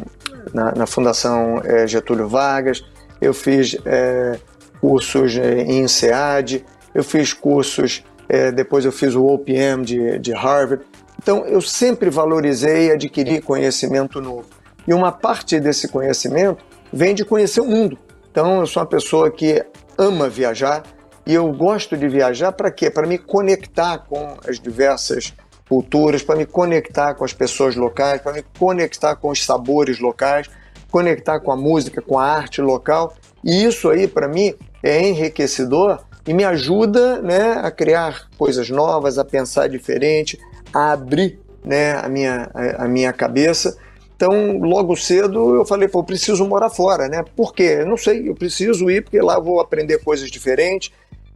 na, 0.53 0.73
na, 0.73 0.87
Fundação 0.87 1.61
é, 1.63 1.85
Getúlio 1.85 2.27
Vargas, 2.27 2.83
eu 3.21 3.33
fiz 3.33 3.77
é, 3.85 4.39
cursos 4.81 5.37
é, 5.37 5.61
em 5.61 5.87
SEAD, 5.87 6.65
eu 6.95 7.03
fiz 7.03 7.33
cursos, 7.33 8.03
é, 8.29 8.53
depois 8.53 8.85
eu 8.85 8.91
fiz 8.91 9.13
o 9.13 9.25
OPM 9.25 9.83
de, 9.83 10.17
de 10.17 10.31
Harvard. 10.31 10.85
Então, 11.21 11.45
eu 11.45 11.59
sempre 11.59 12.09
valorizei 12.09 12.89
adquirir 12.89 13.43
conhecimento 13.43 14.21
novo. 14.21 14.45
E 14.87 14.93
uma 14.93 15.11
parte 15.11 15.59
desse 15.59 15.89
conhecimento 15.89 16.63
vem 16.93 17.13
de 17.13 17.25
conhecer 17.25 17.59
o 17.59 17.65
mundo. 17.65 17.97
Então, 18.31 18.61
eu 18.61 18.65
sou 18.65 18.81
uma 18.81 18.87
pessoa 18.87 19.29
que 19.29 19.63
ama 19.97 20.29
viajar 20.29 20.83
e 21.25 21.33
eu 21.33 21.51
gosto 21.51 21.97
de 21.97 22.07
viajar 22.07 22.53
para 22.53 22.71
quê? 22.71 22.89
Para 22.89 23.05
me 23.05 23.17
conectar 23.17 23.97
com 23.97 24.37
as 24.47 24.57
diversas 24.57 25.33
culturas, 25.67 26.23
para 26.23 26.35
me 26.35 26.45
conectar 26.45 27.13
com 27.15 27.25
as 27.25 27.33
pessoas 27.33 27.75
locais, 27.75 28.21
para 28.21 28.33
me 28.33 28.45
conectar 28.57 29.15
com 29.15 29.29
os 29.29 29.43
sabores 29.43 29.99
locais, 29.99 30.49
conectar 30.89 31.39
com 31.39 31.51
a 31.51 31.57
música, 31.57 32.01
com 32.01 32.17
a 32.17 32.25
arte 32.25 32.61
local. 32.61 33.15
E 33.43 33.65
isso 33.65 33.89
aí, 33.89 34.07
para 34.07 34.27
mim, 34.27 34.53
é 34.83 35.01
enriquecedor 35.01 35.99
e 36.27 36.33
me 36.33 36.43
ajuda 36.43 37.21
né, 37.21 37.53
a 37.53 37.69
criar 37.69 38.27
coisas 38.37 38.69
novas, 38.69 39.17
a 39.17 39.25
pensar 39.25 39.69
diferente, 39.69 40.39
a 40.73 40.91
abrir 40.93 41.39
né, 41.63 41.93
a, 41.93 42.09
minha, 42.09 42.49
a, 42.53 42.85
a 42.85 42.87
minha 42.87 43.13
cabeça. 43.13 43.77
Então, 44.15 44.57
logo 44.59 44.95
cedo 44.95 45.55
eu 45.55 45.65
falei, 45.65 45.87
pô, 45.87 45.99
eu 45.99 46.03
preciso 46.03 46.45
morar 46.47 46.69
fora, 46.69 47.07
né? 47.07 47.23
Por 47.35 47.53
quê? 47.53 47.77
Eu 47.79 47.85
não 47.85 47.97
sei, 47.97 48.29
eu 48.29 48.35
preciso 48.35 48.89
ir 48.89 49.03
porque 49.03 49.19
lá 49.21 49.39
vou 49.39 49.59
aprender 49.59 49.99
coisas 50.03 50.31
diferentes. 50.31 50.91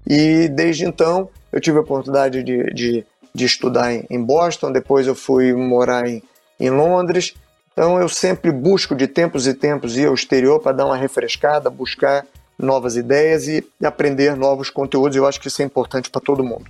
E 0.07 0.47
desde 0.47 0.85
então 0.85 1.29
eu 1.51 1.59
tive 1.59 1.77
a 1.77 1.81
oportunidade 1.81 2.41
de, 2.41 2.73
de, 2.73 3.05
de 3.33 3.45
estudar 3.45 3.93
em, 3.93 4.05
em, 4.09 4.23
Boston, 4.23 4.71
depois 4.71 5.05
eu 5.07 5.15
fui 5.15 5.53
morar 5.53 6.07
em, 6.07 6.23
em 6.59 6.69
Londres. 6.69 7.35
Então 7.73 7.99
eu 7.99 8.07
sempre 8.07 8.49
busco 8.51 8.95
de 8.95 9.07
tempos 9.07 9.45
e 9.45 9.53
tempos 9.53 9.97
ir 9.97 10.07
ao 10.07 10.13
exterior 10.13 10.59
para 10.59 10.71
dar 10.71 10.85
uma 10.85 10.97
refrescada, 10.97 11.69
buscar 11.69 12.25
novas 12.59 12.95
ideias 12.95 13.47
e 13.47 13.65
aprender 13.83 14.35
novos 14.35 14.69
conteúdos. 14.69 15.15
Eu 15.15 15.25
acho 15.25 15.39
que 15.39 15.47
isso 15.47 15.61
é 15.61 15.65
importante 15.65 16.09
para 16.09 16.21
todo 16.21 16.43
mundo. 16.43 16.65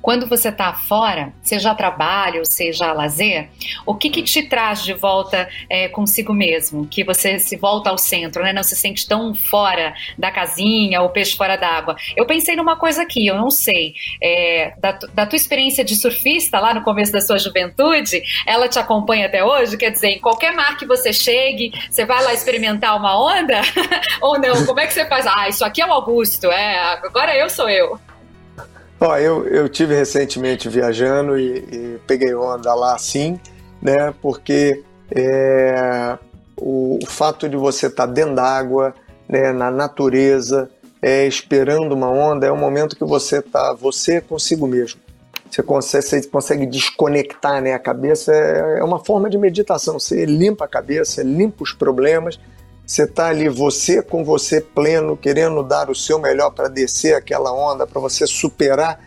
Quando 0.00 0.26
você 0.26 0.48
está 0.48 0.72
fora, 0.72 1.32
seja 1.42 1.74
trabalho, 1.74 2.42
seja 2.44 2.92
lazer, 2.92 3.48
o 3.86 3.94
que, 3.94 4.10
que 4.10 4.22
te 4.22 4.42
traz 4.42 4.82
de 4.82 4.92
volta 4.92 5.48
é, 5.68 5.88
consigo 5.88 6.32
mesmo? 6.32 6.86
Que 6.86 7.04
você 7.04 7.38
se 7.38 7.56
volta 7.56 7.90
ao 7.90 7.98
centro, 7.98 8.42
né? 8.42 8.52
Não 8.52 8.62
se 8.62 8.76
sente 8.76 9.06
tão 9.06 9.34
fora 9.34 9.94
da 10.18 10.30
casinha, 10.30 11.02
o 11.02 11.08
peixe 11.08 11.36
fora 11.36 11.56
d'água. 11.56 11.96
Eu 12.16 12.26
pensei 12.26 12.56
numa 12.56 12.76
coisa 12.76 13.02
aqui, 13.02 13.26
eu 13.26 13.36
não 13.36 13.50
sei. 13.50 13.94
É, 14.22 14.74
da, 14.78 14.92
da, 14.92 15.26
tua 15.26 15.36
experiência 15.36 15.84
de 15.84 15.96
surfista 15.96 16.58
lá 16.58 16.74
no 16.74 16.82
começo 16.82 17.12
da 17.12 17.20
sua 17.20 17.38
juventude, 17.38 18.22
ela 18.46 18.68
te 18.68 18.78
acompanha 18.78 19.26
até 19.26 19.44
hoje? 19.44 19.76
Quer 19.76 19.90
dizer, 19.90 20.08
em 20.08 20.20
qualquer 20.20 20.54
mar 20.54 20.76
que 20.76 20.86
você 20.86 21.12
chegue, 21.12 21.72
você 21.90 22.04
vai 22.04 22.22
lá 22.22 22.32
experimentar 22.32 22.96
uma 22.96 23.18
onda? 23.20 23.60
Ou 24.20 24.38
não? 24.38 24.64
Como 24.66 24.80
é 24.80 24.86
que 24.86 24.94
você 24.94 25.06
faz? 25.06 25.26
Ah, 25.26 25.48
isso 25.48 25.64
aqui 25.64 25.80
é 25.80 25.86
o 25.86 25.92
Augusto, 25.92 26.50
é, 26.50 26.78
agora 26.78 27.36
eu 27.36 27.48
sou 27.48 27.68
eu. 27.68 27.98
Ó, 29.04 29.16
eu, 29.16 29.48
eu 29.48 29.68
tive 29.68 29.96
recentemente 29.96 30.68
viajando 30.68 31.36
e, 31.36 31.58
e 31.58 32.00
peguei 32.06 32.32
onda 32.36 32.72
lá 32.72 32.96
sim, 32.96 33.36
né? 33.82 34.14
Porque 34.22 34.84
é, 35.10 36.16
o, 36.56 37.00
o, 37.02 37.06
fato 37.06 37.48
de 37.48 37.56
você 37.56 37.88
estar 37.88 38.06
tá 38.06 38.12
dentro 38.12 38.36
d'água, 38.36 38.94
né, 39.28 39.50
na 39.50 39.72
natureza, 39.72 40.70
é, 41.02 41.26
esperando 41.26 41.96
uma 41.96 42.08
onda, 42.08 42.46
é 42.46 42.52
um 42.52 42.56
momento 42.56 42.94
que 42.94 43.04
você 43.04 43.38
está 43.38 43.72
você 43.72 44.20
consigo 44.20 44.68
mesmo. 44.68 45.00
Você 45.50 45.64
consegue, 45.64 46.06
você 46.06 46.22
consegue 46.28 46.64
desconectar 46.64 47.60
né, 47.60 47.74
a 47.74 47.80
cabeça, 47.80 48.32
é, 48.32 48.78
é 48.78 48.84
uma 48.84 49.04
forma 49.04 49.28
de 49.28 49.36
meditação. 49.36 49.98
Você 49.98 50.24
limpa 50.24 50.66
a 50.66 50.68
cabeça, 50.68 51.24
limpa 51.24 51.64
os 51.64 51.72
problemas 51.72 52.38
você 52.86 53.04
está 53.04 53.28
ali, 53.28 53.48
você 53.48 54.02
com 54.02 54.24
você 54.24 54.60
pleno, 54.60 55.16
querendo 55.16 55.62
dar 55.62 55.88
o 55.88 55.94
seu 55.94 56.18
melhor 56.18 56.50
para 56.50 56.68
descer 56.68 57.14
aquela 57.14 57.52
onda, 57.52 57.86
para 57.86 58.00
você 58.00 58.26
superar 58.26 59.00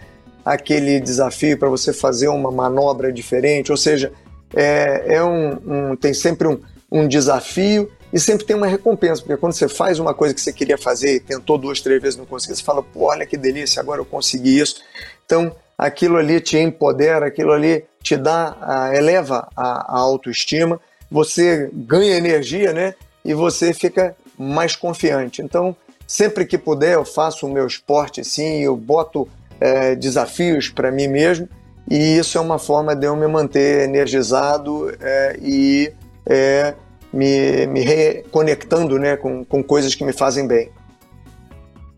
aquele 0.43 0.99
desafio, 0.99 1.57
para 1.57 1.69
você 1.69 1.91
fazer 1.91 2.27
uma 2.27 2.51
manobra 2.51 3.11
diferente. 3.11 3.71
Ou 3.71 3.77
seja, 3.77 4.11
é, 4.55 5.15
é 5.15 5.23
um, 5.23 5.91
um, 5.91 5.95
tem 5.95 6.13
sempre 6.13 6.47
um, 6.47 6.59
um 6.91 7.07
desafio 7.07 7.91
e 8.13 8.19
sempre 8.19 8.45
tem 8.45 8.55
uma 8.55 8.67
recompensa, 8.67 9.21
porque 9.21 9.35
quando 9.37 9.53
você 9.53 9.67
faz 9.67 9.99
uma 9.99 10.13
coisa 10.13 10.33
que 10.33 10.39
você 10.39 10.53
queria 10.53 10.77
fazer 10.77 11.15
e 11.15 11.19
tentou 11.19 11.57
duas, 11.57 11.81
três 11.81 12.01
vezes 12.01 12.17
não 12.17 12.25
conseguiu, 12.25 12.55
você 12.55 12.63
fala, 12.63 12.81
pô, 12.81 13.09
olha 13.09 13.25
que 13.25 13.35
delícia, 13.35 13.81
agora 13.81 13.99
eu 13.99 14.05
consegui 14.05 14.59
isso. 14.59 14.81
Então, 15.25 15.53
aquilo 15.77 16.15
ali 16.17 16.39
te 16.39 16.57
empodera, 16.57 17.25
aquilo 17.25 17.51
ali 17.51 17.83
te 18.01 18.15
dá, 18.15 18.91
eleva 18.93 19.49
a, 19.55 19.97
a 19.97 19.99
autoestima, 19.99 20.79
você 21.11 21.69
ganha 21.73 22.15
energia, 22.15 22.71
né? 22.71 22.95
E 23.25 23.33
você 23.33 23.73
fica 23.73 24.15
mais 24.37 24.75
confiante. 24.75 25.41
Então, 25.41 25.75
sempre 26.07 26.45
que 26.45 26.57
puder, 26.57 26.93
eu 26.93 27.03
faço 27.03 27.47
o 27.47 27.51
meu 27.51 27.67
esporte 27.67 28.23
sim, 28.23 28.61
eu 28.61 28.77
boto 28.77 29.27
é, 29.59 29.95
desafios 29.95 30.69
para 30.69 30.91
mim 30.91 31.07
mesmo 31.07 31.49
e 31.89 32.17
isso 32.17 32.37
é 32.37 32.41
uma 32.41 32.57
forma 32.57 32.95
de 32.95 33.05
eu 33.05 33.15
me 33.15 33.27
manter 33.27 33.83
energizado 33.83 34.89
é, 34.99 35.37
e 35.41 35.91
é, 36.25 36.73
me, 37.13 37.67
me 37.67 37.81
reconectando 37.81 38.97
né, 38.97 39.15
com, 39.15 39.45
com 39.45 39.63
coisas 39.63 39.93
que 39.93 40.03
me 40.03 40.11
fazem 40.11 40.47
bem. 40.47 40.69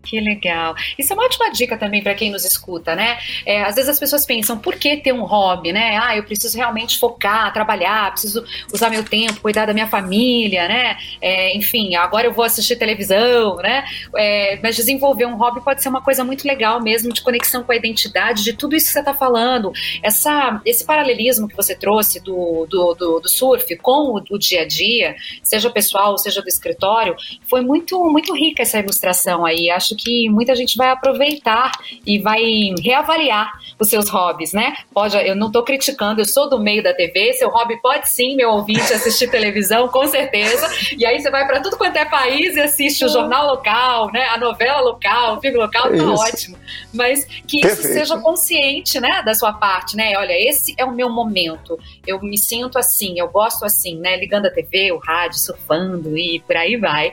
Que 0.08 0.20
legal. 0.20 0.74
Isso 0.98 1.12
é 1.12 1.16
uma 1.16 1.26
ótima 1.26 1.50
dica 1.50 1.76
também 1.76 2.02
para 2.02 2.14
quem 2.14 2.30
nos 2.30 2.42
escuta, 2.42 2.96
né? 2.96 3.18
É, 3.44 3.62
às 3.62 3.74
vezes 3.74 3.90
as 3.90 4.00
pessoas 4.00 4.24
pensam, 4.24 4.58
por 4.58 4.76
que 4.76 4.96
ter 4.96 5.12
um 5.12 5.22
hobby, 5.22 5.70
né? 5.70 5.98
Ah, 6.02 6.16
eu 6.16 6.24
preciso 6.24 6.56
realmente 6.56 6.98
focar, 6.98 7.52
trabalhar, 7.52 8.10
preciso 8.12 8.42
usar 8.72 8.88
meu 8.88 9.04
tempo, 9.04 9.42
cuidar 9.42 9.66
da 9.66 9.74
minha 9.74 9.86
família, 9.86 10.66
né? 10.66 10.96
É, 11.20 11.54
enfim, 11.54 11.94
agora 11.94 12.26
eu 12.26 12.32
vou 12.32 12.42
assistir 12.42 12.76
televisão, 12.76 13.56
né? 13.56 13.84
É, 14.16 14.58
mas 14.62 14.76
desenvolver 14.76 15.26
um 15.26 15.36
hobby 15.36 15.60
pode 15.60 15.82
ser 15.82 15.90
uma 15.90 16.00
coisa 16.00 16.24
muito 16.24 16.48
legal 16.48 16.80
mesmo, 16.80 17.12
de 17.12 17.20
conexão 17.20 17.62
com 17.62 17.72
a 17.72 17.76
identidade, 17.76 18.42
de 18.42 18.54
tudo 18.54 18.74
isso 18.74 18.86
que 18.86 18.92
você 18.92 19.00
está 19.00 19.12
falando. 19.12 19.70
Essa, 20.02 20.62
esse 20.64 20.86
paralelismo 20.86 21.46
que 21.46 21.54
você 21.54 21.74
trouxe 21.74 22.18
do, 22.20 22.66
do, 22.66 22.94
do, 22.94 23.20
do 23.20 23.28
surf 23.28 23.76
com 23.76 24.14
o, 24.14 24.22
o, 24.30 24.38
dia 24.38 24.62
a 24.62 24.66
dia, 24.66 25.16
seja 25.42 25.68
pessoal, 25.68 26.16
seja 26.16 26.40
do 26.40 26.48
escritório, 26.48 27.14
foi 27.46 27.60
muito, 27.60 28.02
muito 28.04 28.34
rica 28.34 28.62
essa 28.62 28.78
ilustração 28.78 29.44
aí. 29.44 29.68
Acho 29.68 29.94
que 29.98 30.28
muita 30.28 30.54
gente 30.54 30.76
vai 30.76 30.90
aproveitar 30.90 31.72
e 32.06 32.18
vai 32.18 32.40
reavaliar 32.82 33.50
os 33.78 33.88
seus 33.88 34.08
hobbies, 34.08 34.52
né? 34.52 34.76
Pode, 34.92 35.16
eu 35.16 35.36
não 35.36 35.48
estou 35.48 35.62
criticando, 35.62 36.20
eu 36.20 36.24
sou 36.24 36.48
do 36.48 36.58
meio 36.58 36.82
da 36.82 36.94
TV, 36.94 37.32
seu 37.34 37.48
hobby 37.48 37.80
pode 37.80 38.08
sim, 38.08 38.36
meu 38.36 38.50
ouvinte, 38.50 38.92
assistir 38.92 39.30
televisão, 39.30 39.88
com 39.88 40.06
certeza. 40.06 40.68
E 40.96 41.04
aí 41.04 41.20
você 41.20 41.30
vai 41.30 41.46
para 41.46 41.60
tudo 41.60 41.76
quanto 41.76 41.96
é 41.96 42.04
país 42.04 42.56
e 42.56 42.60
assiste 42.60 43.04
o 43.04 43.08
jornal 43.08 43.46
local, 43.46 44.10
né? 44.12 44.26
A 44.28 44.38
novela 44.38 44.80
local, 44.80 45.36
o 45.36 45.40
filme 45.40 45.58
local, 45.58 45.88
tá 45.88 45.96
isso. 45.96 46.12
ótimo. 46.12 46.58
Mas 46.92 47.24
que 47.24 47.60
Perfeito. 47.60 47.80
isso 47.80 47.92
seja 47.92 48.18
consciente, 48.18 49.00
né, 49.00 49.22
da 49.22 49.34
sua 49.34 49.52
parte, 49.52 49.96
né? 49.96 50.16
Olha, 50.16 50.32
esse 50.32 50.74
é 50.76 50.84
o 50.84 50.92
meu 50.92 51.10
momento. 51.10 51.78
Eu 52.06 52.20
me 52.20 52.38
sinto 52.38 52.78
assim, 52.78 53.18
eu 53.18 53.28
gosto 53.28 53.64
assim, 53.64 53.96
né? 53.98 54.16
Ligando 54.16 54.46
a 54.46 54.50
TV, 54.50 54.92
o 54.92 54.98
rádio, 54.98 55.38
surfando 55.38 56.16
e 56.16 56.40
por 56.40 56.56
aí 56.56 56.76
vai. 56.76 57.12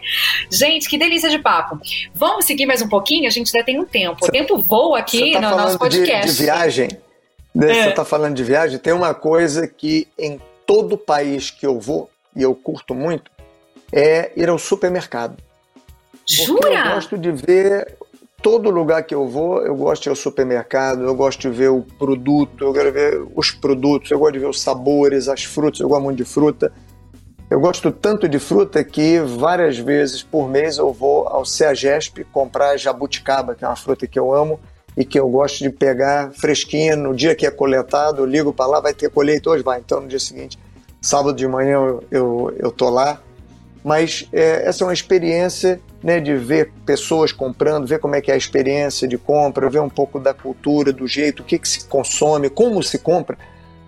Gente, 0.52 0.90
que 0.90 0.98
delícia 0.98 1.30
de 1.30 1.40
papo. 1.40 1.80
Vamos 2.14 2.46
seguir 2.46 2.66
mais 2.66 2.75
um 2.82 2.90
pouquinho? 2.90 3.28
A 3.28 3.30
gente 3.30 3.56
ainda 3.56 3.66
tem 3.66 3.80
um 3.80 3.86
tempo. 3.86 4.26
O 4.26 4.32
tempo 4.32 4.58
voa 4.58 5.00
aqui 5.00 5.34
tá 5.34 5.42
no 5.42 5.50
nosso 5.52 5.78
podcast. 5.78 6.28
De, 6.28 6.38
de 6.38 6.44
viagem. 6.44 6.90
Né, 7.54 7.72
é. 7.72 7.84
Você 7.84 7.90
está 7.90 8.06
falando 8.06 8.36
de 8.36 8.44
viagem. 8.44 8.78
Tem 8.78 8.94
uma 8.94 9.14
coisa 9.14 9.68
que 9.68 10.08
em 10.18 10.40
todo 10.66 10.98
país 10.98 11.52
que 11.52 11.66
eu 11.66 11.80
vou, 11.80 12.10
e 12.36 12.42
eu 12.42 12.54
curto 12.54 12.94
muito, 12.94 13.32
é 13.92 14.32
ir 14.36 14.50
ao 14.50 14.58
supermercado. 14.58 15.38
Jura? 16.28 16.70
eu 16.70 16.96
gosto 16.96 17.18
de 17.18 17.32
ver 17.32 17.98
todo 18.42 18.70
lugar 18.70 19.04
que 19.04 19.16
eu 19.16 19.28
vou, 19.28 19.62
eu 19.62 19.76
gosto 19.76 20.04
de 20.04 20.10
ir 20.10 20.12
ao 20.12 20.16
supermercado, 20.16 21.04
eu 21.04 21.16
gosto 21.16 21.42
de 21.42 21.50
ver 21.50 21.70
o 21.70 21.82
produto, 21.82 22.64
eu 22.64 22.74
quero 22.74 22.92
ver 22.92 23.28
os 23.36 23.52
produtos, 23.52 24.12
eu 24.12 24.20
gosto 24.20 24.34
de 24.34 24.40
ver 24.40 24.50
os 24.50 24.62
sabores, 24.62 25.28
as 25.28 25.44
frutas, 25.44 25.80
eu 25.80 25.90
gosto 25.90 26.04
muito 26.04 26.18
de 26.18 26.26
fruta. 26.26 26.72
Eu 27.48 27.60
gosto 27.60 27.92
tanto 27.92 28.28
de 28.28 28.40
fruta 28.40 28.84
que 28.84 29.20
várias 29.20 29.78
vezes 29.78 30.24
por 30.24 30.50
mês 30.50 30.80
eu 30.80 30.92
vou 30.92 31.28
ao 31.28 31.46
Ceagesp 31.46 32.24
comprar 32.32 32.76
jabuticaba, 32.76 33.54
que 33.54 33.64
é 33.64 33.68
uma 33.68 33.76
fruta 33.76 34.08
que 34.08 34.18
eu 34.18 34.34
amo 34.34 34.60
e 34.98 35.06
que 35.06 35.20
eu 35.20 35.30
gosto 35.30 35.60
de 35.60 35.70
pegar 35.70 36.32
fresquinha 36.32 36.96
no 36.96 37.14
dia 37.14 37.36
que 37.36 37.46
é 37.46 37.52
coletado, 37.52 38.24
eu 38.24 38.26
ligo 38.26 38.52
para 38.52 38.66
lá, 38.66 38.80
vai 38.80 38.96
ter 38.96 39.12
colheita 39.12 39.52
hoje, 39.52 39.64
vai. 39.64 39.80
Então 39.80 40.02
no 40.02 40.08
dia 40.08 40.20
seguinte, 40.20 40.58
sábado 41.00 41.36
de 41.36 41.48
manhã 41.48 42.00
eu, 42.10 42.54
eu, 42.58 42.72
tô 42.72 42.90
lá. 42.90 43.22
Mas 43.84 44.28
é, 44.34 44.68
essa 44.68 44.84
é 44.84 44.88
uma 44.88 44.94
experiência 44.94 45.80
né, 46.02 46.20
de 46.20 46.36
ver 46.36 46.72
pessoas 46.84 47.32
comprando, 47.32 47.86
ver 47.86 48.00
como 48.00 48.16
é 48.16 48.22
que 48.22 48.32
é 48.32 48.34
a 48.34 48.38
experiência 48.38 49.08
de 49.08 49.20
compra, 49.20 49.70
ver 49.70 49.82
um 49.82 49.90
pouco 49.90 50.20
da 50.20 50.34
cultura, 50.34 50.92
do 50.92 51.08
jeito, 51.08 51.44
o 51.44 51.46
que, 51.46 51.60
que 51.60 51.70
se 51.70 51.86
consome, 51.86 52.50
como 52.50 52.82
se 52.82 52.98
compra. 52.98 53.38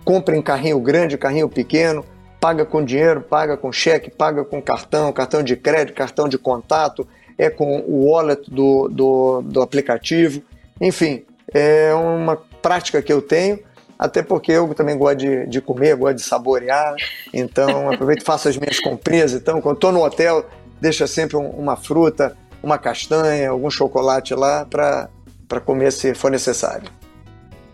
Compra 0.04 0.36
em 0.36 0.42
carrinho 0.42 0.78
grande, 0.78 1.18
carrinho 1.18 1.48
pequeno, 1.48 2.04
paga 2.40 2.64
com 2.64 2.84
dinheiro, 2.84 3.20
paga 3.20 3.56
com 3.56 3.72
cheque, 3.72 4.10
paga 4.10 4.44
com 4.44 4.60
cartão, 4.62 5.12
cartão 5.12 5.42
de 5.42 5.56
crédito, 5.56 5.94
cartão 5.94 6.28
de 6.28 6.38
contato, 6.38 7.06
é 7.36 7.50
com 7.50 7.80
o 7.80 8.10
wallet 8.10 8.50
do, 8.50 8.88
do, 8.88 9.42
do 9.42 9.62
aplicativo. 9.62 10.42
Enfim, 10.80 11.24
é 11.52 11.92
uma 11.94 12.36
prática 12.36 13.00
que 13.02 13.12
eu 13.12 13.22
tenho, 13.22 13.58
até 13.98 14.22
porque 14.22 14.52
eu 14.52 14.72
também 14.74 14.96
gosto 14.96 15.18
de, 15.18 15.46
de 15.46 15.60
comer, 15.60 15.96
gosto 15.96 16.16
de 16.16 16.22
saborear, 16.22 16.94
então 17.32 17.90
aproveito 17.92 18.22
e 18.22 18.24
faço 18.24 18.48
as 18.48 18.56
minhas 18.56 18.78
comprinhas. 18.78 19.32
Então, 19.32 19.60
quando 19.60 19.76
estou 19.76 19.92
no 19.92 20.04
hotel, 20.04 20.44
deixa 20.80 21.06
sempre 21.06 21.36
um, 21.36 21.48
uma 21.50 21.76
fruta, 21.76 22.36
uma 22.62 22.78
castanha, 22.78 23.50
algum 23.50 23.70
chocolate 23.70 24.34
lá 24.34 24.64
para 24.64 25.60
comer 25.64 25.92
se 25.92 26.14
for 26.14 26.30
necessário. 26.30 26.97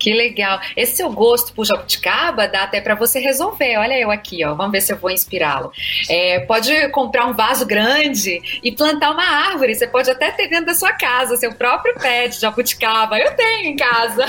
Que 0.04 0.12
legal. 0.12 0.60
Esse 0.76 0.96
seu 0.96 1.10
gosto 1.10 1.54
por 1.54 1.64
jabuticaba 1.64 2.46
dá 2.46 2.64
até 2.64 2.78
para 2.78 2.94
você 2.94 3.18
resolver. 3.20 3.78
Olha 3.78 3.98
eu 3.98 4.10
aqui, 4.10 4.44
ó. 4.44 4.52
Vamos 4.52 4.72
ver 4.72 4.82
se 4.82 4.92
eu 4.92 4.98
vou 4.98 5.10
inspirá-lo. 5.10 5.72
É, 6.10 6.40
pode 6.40 6.90
comprar 6.90 7.24
um 7.24 7.32
vaso 7.32 7.64
grande 7.64 8.60
e 8.62 8.70
plantar 8.70 9.12
uma 9.12 9.24
árvore. 9.24 9.74
Você 9.74 9.86
pode 9.86 10.10
até 10.10 10.30
ter 10.30 10.48
dentro 10.48 10.66
da 10.66 10.74
sua 10.74 10.92
casa 10.92 11.38
seu 11.38 11.54
próprio 11.54 11.94
pé 11.94 12.28
de 12.28 12.38
jabuticaba. 12.38 13.18
Eu 13.18 13.34
tenho 13.34 13.68
em 13.68 13.76
casa. 13.76 14.26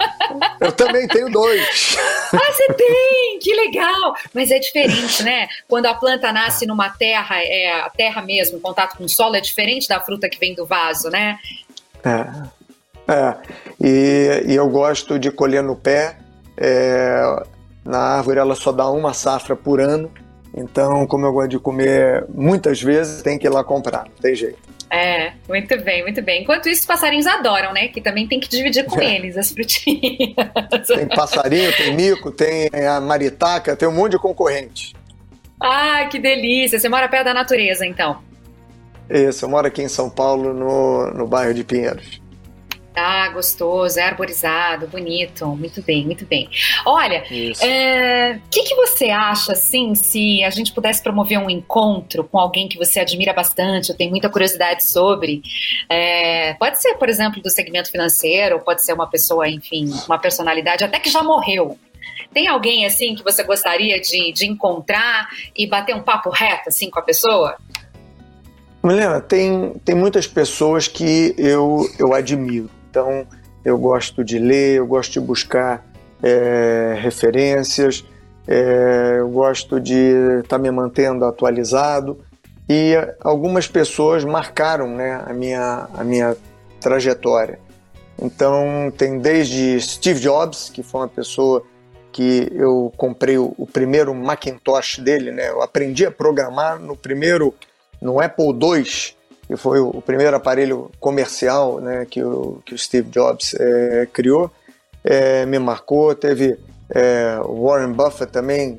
Eu 0.60 0.72
também 0.72 1.06
tenho 1.06 1.30
dois. 1.30 1.98
Ah, 2.30 2.52
você 2.52 2.74
tem? 2.74 3.38
Que 3.40 3.54
legal. 3.54 4.14
Mas 4.34 4.50
é 4.50 4.58
diferente, 4.58 5.22
né? 5.22 5.48
Quando 5.66 5.86
a 5.86 5.94
planta 5.94 6.30
nasce 6.30 6.66
numa 6.66 6.90
terra, 6.90 7.42
é 7.42 7.80
a 7.80 7.88
terra 7.88 8.20
mesmo, 8.20 8.58
em 8.58 8.60
contato 8.60 8.98
com 8.98 9.04
o 9.04 9.08
solo, 9.08 9.34
é 9.34 9.40
diferente 9.40 9.88
da 9.88 9.98
fruta 9.98 10.28
que 10.28 10.38
vem 10.38 10.54
do 10.54 10.66
vaso, 10.66 11.08
né? 11.08 11.38
É. 12.04 12.57
É, 13.08 13.34
e, 13.80 14.52
e, 14.52 14.54
eu 14.54 14.68
gosto 14.68 15.18
de 15.18 15.30
colher 15.30 15.62
no 15.62 15.74
pé. 15.74 16.18
É, 16.56 17.22
na 17.84 17.98
árvore 17.98 18.38
ela 18.38 18.54
só 18.54 18.70
dá 18.70 18.90
uma 18.90 19.14
safra 19.14 19.56
por 19.56 19.80
ano, 19.80 20.10
então, 20.54 21.06
como 21.06 21.24
eu 21.24 21.32
gosto 21.32 21.50
de 21.50 21.58
comer 21.58 22.26
muitas 22.28 22.82
vezes, 22.82 23.22
tem 23.22 23.38
que 23.38 23.46
ir 23.46 23.50
lá 23.50 23.62
comprar, 23.62 24.04
não 24.04 24.16
tem 24.20 24.34
jeito. 24.34 24.58
É, 24.90 25.32
muito 25.46 25.76
bem, 25.82 26.02
muito 26.02 26.22
bem. 26.22 26.42
Enquanto 26.42 26.68
isso, 26.68 26.80
os 26.80 26.86
passarinhos 26.86 27.26
adoram, 27.26 27.72
né? 27.72 27.88
Que 27.88 28.00
também 28.00 28.26
tem 28.26 28.40
que 28.40 28.48
dividir 28.48 28.86
com 28.86 29.00
é. 29.00 29.16
eles 29.16 29.36
as 29.36 29.52
frutinhas. 29.52 30.34
Tem 30.86 31.06
passarinho, 31.08 31.70
tem 31.76 31.94
mico, 31.94 32.30
tem 32.30 32.70
a 32.86 32.98
maritaca, 33.00 33.76
tem 33.76 33.86
um 33.86 33.92
monte 33.92 34.12
de 34.12 34.18
concorrente. 34.18 34.94
Ah, 35.60 36.06
que 36.10 36.18
delícia! 36.18 36.78
Você 36.78 36.88
mora 36.88 37.08
perto 37.08 37.26
da 37.26 37.34
natureza, 37.34 37.84
então? 37.84 38.22
Isso, 39.10 39.44
eu 39.44 39.48
moro 39.48 39.66
aqui 39.66 39.82
em 39.82 39.88
São 39.88 40.08
Paulo, 40.08 40.54
no, 40.54 41.10
no 41.12 41.26
bairro 41.26 41.52
de 41.52 41.64
Pinheiros. 41.64 42.17
Ah, 42.98 43.28
gostoso, 43.28 43.98
é 43.98 44.02
arborizado, 44.02 44.86
bonito, 44.88 45.46
muito 45.46 45.82
bem, 45.82 46.04
muito 46.04 46.26
bem. 46.26 46.48
Olha, 46.84 47.24
o 47.30 47.64
é, 47.64 48.40
que, 48.50 48.62
que 48.62 48.74
você 48.74 49.10
acha, 49.10 49.52
assim, 49.52 49.94
se 49.94 50.42
a 50.42 50.50
gente 50.50 50.72
pudesse 50.72 51.02
promover 51.02 51.38
um 51.38 51.48
encontro 51.48 52.24
com 52.24 52.38
alguém 52.38 52.68
que 52.68 52.76
você 52.76 53.00
admira 53.00 53.32
bastante, 53.32 53.90
ou 53.90 53.96
tem 53.96 54.10
muita 54.10 54.28
curiosidade 54.28 54.88
sobre? 54.88 55.42
É, 55.88 56.54
pode 56.54 56.80
ser, 56.80 56.94
por 56.94 57.08
exemplo, 57.08 57.42
do 57.42 57.50
segmento 57.50 57.90
financeiro, 57.90 58.60
pode 58.60 58.84
ser 58.84 58.92
uma 58.92 59.06
pessoa, 59.06 59.48
enfim, 59.48 59.90
uma 60.06 60.18
personalidade, 60.18 60.84
até 60.84 60.98
que 60.98 61.10
já 61.10 61.22
morreu. 61.22 61.78
Tem 62.32 62.46
alguém, 62.46 62.84
assim, 62.84 63.14
que 63.14 63.22
você 63.22 63.42
gostaria 63.42 64.00
de, 64.00 64.32
de 64.32 64.46
encontrar 64.46 65.28
e 65.56 65.66
bater 65.66 65.94
um 65.94 66.02
papo 66.02 66.30
reto, 66.30 66.68
assim, 66.68 66.90
com 66.90 66.98
a 66.98 67.02
pessoa? 67.02 67.56
Milena, 68.82 69.20
tem, 69.20 69.74
tem 69.84 69.94
muitas 69.94 70.26
pessoas 70.26 70.86
que 70.86 71.34
eu, 71.36 71.88
eu 71.98 72.14
admiro. 72.14 72.70
Então, 72.88 73.26
eu 73.64 73.78
gosto 73.78 74.24
de 74.24 74.38
ler, 74.38 74.76
eu 74.76 74.86
gosto 74.86 75.12
de 75.12 75.20
buscar 75.20 75.84
é, 76.22 76.96
referências, 76.98 78.04
é, 78.46 79.16
eu 79.18 79.28
gosto 79.28 79.80
de 79.80 80.40
estar 80.40 80.56
tá 80.56 80.58
me 80.58 80.70
mantendo 80.70 81.24
atualizado. 81.24 82.18
E 82.68 82.94
algumas 83.20 83.66
pessoas 83.66 84.24
marcaram 84.24 84.88
né, 84.88 85.22
a, 85.26 85.32
minha, 85.32 85.88
a 85.94 86.04
minha 86.04 86.36
trajetória. 86.80 87.58
Então, 88.20 88.92
tem 88.96 89.18
desde 89.18 89.80
Steve 89.80 90.20
Jobs, 90.20 90.68
que 90.68 90.82
foi 90.82 91.02
uma 91.02 91.08
pessoa 91.08 91.62
que 92.10 92.50
eu 92.52 92.92
comprei 92.96 93.38
o, 93.38 93.68
primeiro 93.72 94.14
Macintosh 94.14 94.98
dele, 94.98 95.30
né? 95.30 95.50
Eu 95.50 95.62
aprendi 95.62 96.04
a 96.04 96.10
programar 96.10 96.78
no 96.78 96.96
primeiro, 96.96 97.54
no 98.02 98.20
Apple 98.20 98.46
II, 98.46 98.84
que 99.48 99.56
foi 99.56 99.80
o 99.80 100.02
primeiro 100.02 100.36
aparelho 100.36 100.90
comercial 101.00 101.80
né, 101.80 102.06
que, 102.08 102.22
o, 102.22 102.60
que 102.66 102.74
o 102.74 102.78
Steve 102.78 103.08
Jobs 103.08 103.54
é, 103.58 104.06
criou, 104.12 104.50
é, 105.02 105.46
me 105.46 105.58
marcou. 105.58 106.14
Teve 106.14 106.58
é, 106.90 107.38
Warren 107.42 107.92
Buffett 107.92 108.30
também, 108.30 108.78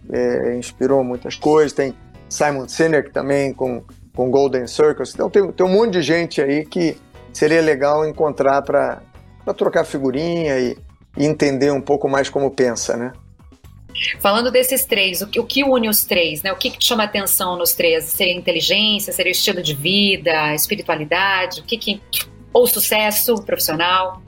inspirou 0.57 1.03
muitas 1.03 1.35
coisas. 1.35 1.73
Tem 1.73 1.95
Simon 2.29 2.67
Sinek 2.67 3.09
também 3.09 3.51
com, 3.51 3.83
com 4.15 4.29
Golden 4.29 4.67
Circles. 4.67 5.11
Então 5.15 5.27
tem, 5.27 5.51
tem 5.51 5.65
um 5.65 5.69
monte 5.69 5.93
de 5.93 6.03
gente 6.03 6.39
aí 6.39 6.63
que 6.63 6.95
seria 7.33 7.61
legal 7.61 8.07
encontrar 8.07 8.61
para 8.61 9.01
trocar 9.57 9.83
figurinha 9.83 10.59
e, 10.59 10.77
e 11.17 11.25
entender 11.25 11.71
um 11.71 11.81
pouco 11.81 12.07
mais 12.07 12.29
como 12.29 12.51
pensa, 12.51 12.95
né? 12.95 13.11
Falando 14.19 14.51
desses 14.51 14.85
três, 14.85 15.21
o 15.21 15.27
que, 15.27 15.39
o 15.39 15.45
que 15.45 15.63
une 15.63 15.89
os 15.89 16.05
três, 16.05 16.41
né? 16.41 16.51
O 16.51 16.55
que, 16.55 16.69
que 16.69 16.83
chama 16.83 17.03
atenção 17.03 17.57
nos 17.57 17.73
três? 17.73 18.05
Seria 18.05 18.33
inteligência, 18.33 19.11
seria 19.13 19.31
estilo 19.31 19.61
de 19.61 19.73
vida, 19.73 20.53
espiritualidade, 20.53 21.61
o 21.61 21.63
que 21.63 21.77
que 21.77 22.01
ou 22.53 22.65
sucesso 22.67 23.35
profissional? 23.43 24.21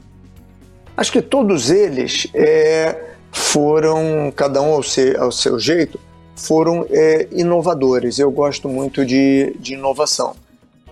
Acho 0.95 1.11
que 1.11 1.21
todos 1.21 1.69
eles 1.69 2.27
é, 2.33 3.11
foram, 3.31 4.31
cada 4.35 4.61
um 4.61 4.73
ao 4.73 4.83
seu, 4.83 5.21
ao 5.21 5.31
seu 5.31 5.57
jeito, 5.59 5.99
foram 6.35 6.85
é, 6.89 7.27
inovadores. 7.31 8.19
Eu 8.19 8.31
gosto 8.31 8.67
muito 8.67 9.05
de, 9.05 9.55
de 9.59 9.73
inovação. 9.73 10.35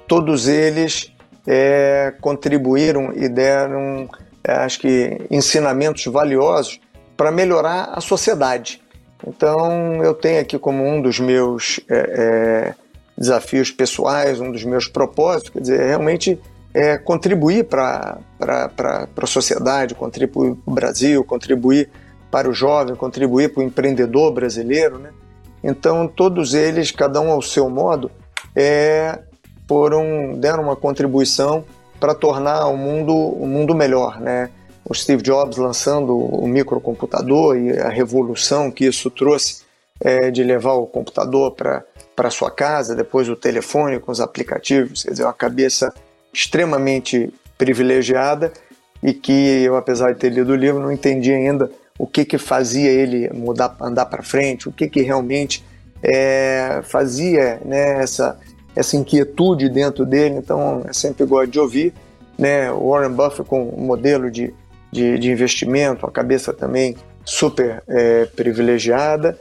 Todos 0.07 0.47
eles 0.47 1.11
é, 1.45 2.13
contribuíram 2.21 3.13
e 3.13 3.27
deram, 3.27 4.09
é, 4.43 4.53
acho 4.53 4.79
que, 4.79 5.17
ensinamentos 5.29 6.05
valiosos 6.05 6.79
para 7.19 7.33
melhorar 7.33 7.91
a 7.93 7.99
sociedade. 7.99 8.81
Então, 9.27 10.01
eu 10.01 10.13
tenho 10.13 10.39
aqui 10.39 10.57
como 10.57 10.87
um 10.87 11.01
dos 11.01 11.19
meus 11.19 11.81
é, 11.89 12.73
é 12.73 12.75
desafios 13.17 13.69
pessoais, 13.69 14.39
um 14.39 14.49
dos 14.49 14.63
meus 14.63 14.87
propósitos, 14.87 15.49
quer 15.49 15.59
dizer, 15.59 15.85
realmente 15.85 16.39
é, 16.73 16.97
contribuir 16.97 17.65
para 17.65 18.19
a 18.39 19.27
sociedade, 19.27 19.93
contribuir 19.95 20.55
para 20.55 20.71
o 20.71 20.73
Brasil, 20.73 21.21
contribuir 21.25 21.89
para 22.31 22.49
o 22.49 22.53
jovem, 22.53 22.95
contribuir 22.95 23.53
para 23.53 23.59
o 23.59 23.63
empreendedor 23.63 24.31
brasileiro. 24.31 24.97
Né? 24.97 25.09
Então, 25.61 26.07
todos 26.07 26.53
eles, 26.53 26.89
cada 26.89 27.19
um 27.19 27.31
ao 27.31 27.41
seu 27.41 27.69
modo, 27.69 28.09
é, 28.55 29.19
foram, 29.67 30.35
deram 30.37 30.63
uma 30.63 30.77
contribuição 30.77 31.65
para 31.99 32.15
tornar 32.15 32.67
o 32.67 32.77
mundo, 32.77 33.13
o 33.13 33.45
mundo 33.45 33.75
melhor. 33.75 34.21
Né? 34.21 34.49
O 34.89 34.95
Steve 34.95 35.21
Jobs 35.21 35.57
lançando 35.57 36.17
o 36.17 36.47
microcomputador 36.47 37.55
e 37.55 37.77
a 37.77 37.89
revolução 37.89 38.71
que 38.71 38.85
isso 38.85 39.11
trouxe 39.11 39.61
é, 40.01 40.31
de 40.31 40.43
levar 40.43 40.73
o 40.73 40.87
computador 40.87 41.51
para 41.51 42.31
sua 42.31 42.49
casa, 42.49 42.95
depois 42.95 43.29
o 43.29 43.35
telefone 43.35 43.99
com 43.99 44.11
os 44.11 44.19
aplicativos, 44.19 45.03
quer 45.03 45.11
dizer, 45.11 45.23
uma 45.23 45.33
cabeça 45.33 45.93
extremamente 46.33 47.31
privilegiada 47.55 48.51
e 49.03 49.13
que 49.13 49.61
eu, 49.63 49.75
apesar 49.77 50.11
de 50.13 50.19
ter 50.19 50.29
lido 50.29 50.53
o 50.53 50.55
livro, 50.55 50.81
não 50.81 50.91
entendi 50.91 51.31
ainda 51.31 51.69
o 51.97 52.07
que 52.07 52.25
que 52.25 52.39
fazia 52.39 52.89
ele 52.89 53.29
mudar, 53.31 53.75
andar 53.79 54.07
para 54.07 54.23
frente, 54.23 54.67
o 54.67 54.71
que 54.71 54.89
que 54.89 55.01
realmente 55.01 55.63
é, 56.01 56.81
fazia 56.83 57.61
né, 57.63 58.01
essa, 58.01 58.39
essa 58.75 58.97
inquietude 58.97 59.69
dentro 59.69 60.03
dele. 60.03 60.35
Então, 60.35 60.81
eu 60.87 60.93
sempre 60.93 61.25
gosto 61.25 61.51
de 61.51 61.59
ouvir. 61.59 61.93
Né, 62.37 62.71
Warren 62.71 63.11
Buffett 63.11 63.47
com 63.47 63.69
um 63.69 63.81
modelo 63.81 64.31
de, 64.31 64.53
de, 64.91 65.17
de 65.17 65.31
investimento, 65.31 66.05
a 66.05 66.11
cabeça 66.11 66.53
também 66.53 66.95
super 67.23 67.83
é, 67.87 68.25
privilegiada 68.25 69.37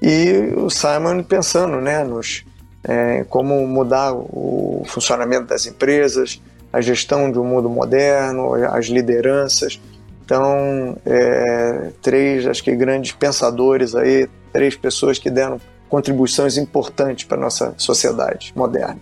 e 0.00 0.52
o 0.56 0.68
Simon 0.68 1.22
pensando 1.22 1.80
né, 1.80 2.02
nos, 2.04 2.44
é, 2.84 3.24
como 3.28 3.66
mudar 3.66 4.12
o 4.14 4.82
funcionamento 4.86 5.46
das 5.46 5.66
empresas, 5.66 6.40
a 6.72 6.80
gestão 6.80 7.30
de 7.30 7.38
um 7.38 7.44
mundo 7.44 7.68
moderno, 7.68 8.54
as 8.54 8.86
lideranças. 8.86 9.80
Então, 10.24 10.96
é, 11.04 11.90
três, 12.00 12.46
acho 12.46 12.64
que 12.64 12.74
grandes 12.74 13.12
pensadores 13.12 13.94
aí, 13.94 14.28
três 14.52 14.74
pessoas 14.74 15.18
que 15.18 15.30
deram 15.30 15.60
contribuições 15.88 16.56
importantes 16.56 17.24
para 17.24 17.36
a 17.36 17.40
nossa 17.40 17.74
sociedade 17.76 18.52
moderna. 18.56 18.98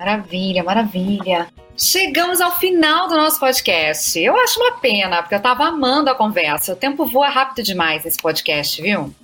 Maravilha, 0.00 0.64
maravilha. 0.64 1.48
Chegamos 1.76 2.40
ao 2.40 2.56
final 2.58 3.06
do 3.06 3.14
nosso 3.18 3.38
podcast. 3.38 4.18
Eu 4.18 4.34
acho 4.34 4.58
uma 4.58 4.78
pena, 4.78 5.20
porque 5.20 5.34
eu 5.34 5.36
estava 5.38 5.64
amando 5.64 6.08
a 6.08 6.14
conversa. 6.14 6.72
O 6.72 6.76
tempo 6.76 7.04
voa 7.04 7.28
rápido 7.28 7.62
demais 7.62 8.06
esse 8.06 8.16
podcast, 8.16 8.80
viu? 8.80 9.14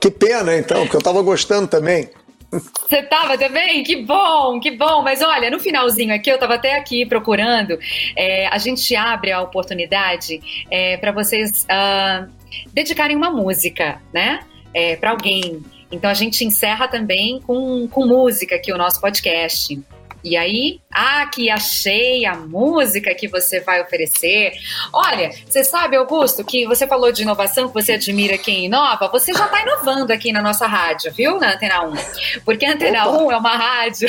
Que 0.00 0.10
pena, 0.10 0.56
então, 0.56 0.80
porque 0.80 0.96
eu 0.96 0.98
estava 0.98 1.22
gostando 1.22 1.68
também. 1.68 2.10
Você 2.50 2.96
estava 2.96 3.38
também? 3.38 3.84
Que 3.84 4.02
bom, 4.02 4.58
que 4.58 4.72
bom. 4.72 5.02
Mas 5.02 5.22
olha, 5.22 5.48
no 5.52 5.60
finalzinho 5.60 6.12
aqui, 6.12 6.30
eu 6.30 6.34
estava 6.34 6.54
até 6.54 6.74
aqui 6.74 7.06
procurando. 7.06 7.78
É, 8.16 8.48
a 8.48 8.58
gente 8.58 8.96
abre 8.96 9.30
a 9.30 9.40
oportunidade 9.40 10.40
é, 10.68 10.96
para 10.96 11.12
vocês 11.12 11.64
uh, 11.64 12.28
dedicarem 12.72 13.16
uma 13.16 13.30
música, 13.30 14.02
né? 14.12 14.40
É, 14.74 14.96
para 14.96 15.12
alguém. 15.12 15.62
Então 15.92 16.10
a 16.10 16.14
gente 16.14 16.44
encerra 16.44 16.88
também 16.88 17.40
com, 17.40 17.86
com 17.86 18.04
música 18.04 18.56
aqui 18.56 18.72
o 18.72 18.76
nosso 18.76 19.00
podcast. 19.00 19.80
E 20.24 20.38
aí, 20.38 20.80
ah, 20.90 21.26
que 21.26 21.50
achei 21.50 22.24
a 22.24 22.34
música 22.34 23.14
que 23.14 23.28
você 23.28 23.60
vai 23.60 23.82
oferecer. 23.82 24.52
Olha, 24.90 25.30
você 25.46 25.62
sabe, 25.62 25.96
Augusto, 25.96 26.42
que 26.42 26.66
você 26.66 26.86
falou 26.86 27.12
de 27.12 27.22
inovação, 27.22 27.68
que 27.68 27.74
você 27.74 27.92
admira 27.92 28.38
quem 28.38 28.64
inova, 28.64 29.08
você 29.08 29.34
já 29.34 29.44
está 29.44 29.60
inovando 29.60 30.12
aqui 30.14 30.32
na 30.32 30.40
nossa 30.40 30.66
rádio, 30.66 31.12
viu, 31.12 31.38
na 31.38 31.52
Antena 31.52 31.84
1? 31.84 31.94
Porque 32.42 32.64
a 32.64 32.72
Antena 32.72 33.06
Opa. 33.06 33.22
1 33.24 33.32
é 33.32 33.36
uma 33.36 33.56
rádio 33.56 34.08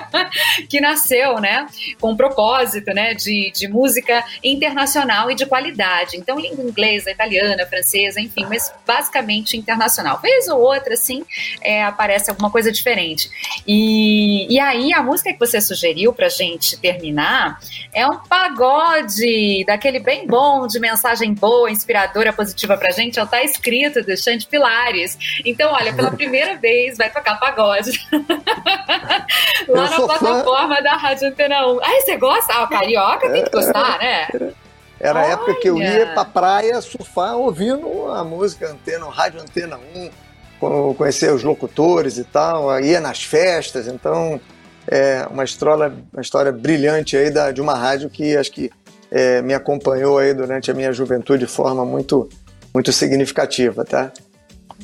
que 0.70 0.80
nasceu, 0.80 1.38
né, 1.38 1.66
com 2.00 2.12
um 2.12 2.16
propósito, 2.16 2.94
né, 2.94 3.12
de, 3.12 3.52
de 3.54 3.68
música 3.68 4.24
internacional 4.42 5.30
e 5.30 5.34
de 5.34 5.44
qualidade. 5.44 6.16
Então, 6.16 6.38
língua 6.38 6.64
inglesa, 6.64 7.10
italiana, 7.10 7.66
francesa, 7.66 8.20
enfim, 8.20 8.46
mas 8.48 8.72
basicamente 8.86 9.56
internacional. 9.56 10.18
Vez 10.20 10.48
ou 10.48 10.60
outra, 10.60 10.94
assim, 10.94 11.24
é, 11.60 11.84
aparece 11.84 12.30
alguma 12.30 12.50
coisa 12.50 12.72
diferente. 12.72 13.30
E, 13.66 14.46
e 14.50 14.58
aí, 14.58 14.94
a 14.94 15.02
música 15.02 15.30
que 15.30 15.41
você 15.46 15.60
sugeriu 15.60 16.12
pra 16.12 16.28
gente 16.28 16.76
terminar 16.78 17.58
é 17.92 18.06
um 18.06 18.18
pagode, 18.18 19.64
daquele 19.66 19.98
bem 19.98 20.26
bom, 20.26 20.66
de 20.66 20.80
mensagem 20.80 21.34
boa, 21.34 21.70
inspiradora, 21.70 22.32
positiva 22.32 22.76
pra 22.76 22.90
gente, 22.90 23.18
é 23.18 23.22
o 23.22 23.26
Tá 23.26 23.42
Escrito, 23.42 24.02
do 24.02 24.16
Xande 24.16 24.46
Pilares. 24.46 25.18
Então, 25.44 25.72
olha, 25.72 25.92
pela 25.92 26.10
primeira 26.10 26.56
vez 26.56 26.96
vai 26.96 27.10
tocar 27.10 27.38
pagode. 27.38 27.90
Lá 29.68 29.90
na 29.90 29.96
plataforma 29.96 30.76
fã. 30.76 30.82
da 30.82 30.96
Rádio 30.96 31.28
Antena 31.28 31.66
1. 31.66 31.80
Ah, 31.82 32.00
você 32.00 32.16
gosta? 32.16 32.52
Ah, 32.54 32.66
carioca 32.66 33.30
tem 33.30 33.44
que 33.44 33.50
gostar, 33.50 33.98
né? 33.98 34.28
Era 34.98 35.20
a 35.20 35.26
época 35.26 35.54
que 35.54 35.68
eu 35.68 35.78
ia 35.78 36.06
pra 36.14 36.24
praia 36.24 36.80
surfar 36.80 37.34
ouvindo 37.36 38.10
a 38.12 38.22
música 38.22 38.70
Antena, 38.70 39.10
Rádio 39.10 39.40
Antena 39.40 39.78
1, 40.60 40.94
conhecer 40.94 41.32
os 41.32 41.42
locutores 41.42 42.18
e 42.18 42.24
tal, 42.24 42.78
ia 42.80 43.00
nas 43.00 43.22
festas, 43.22 43.88
então 43.88 44.40
é 44.88 45.26
uma 45.30 45.44
história, 45.44 45.92
uma 46.12 46.22
história 46.22 46.52
brilhante 46.52 47.16
aí 47.16 47.30
da, 47.30 47.50
de 47.50 47.60
uma 47.60 47.74
rádio 47.74 48.10
que 48.10 48.36
acho 48.36 48.50
que 48.50 48.70
é, 49.10 49.42
me 49.42 49.54
acompanhou 49.54 50.18
aí 50.18 50.32
durante 50.32 50.70
a 50.70 50.74
minha 50.74 50.92
juventude 50.92 51.44
de 51.44 51.50
forma 51.50 51.84
muito, 51.84 52.28
muito 52.74 52.92
significativa, 52.92 53.84
tá? 53.84 54.12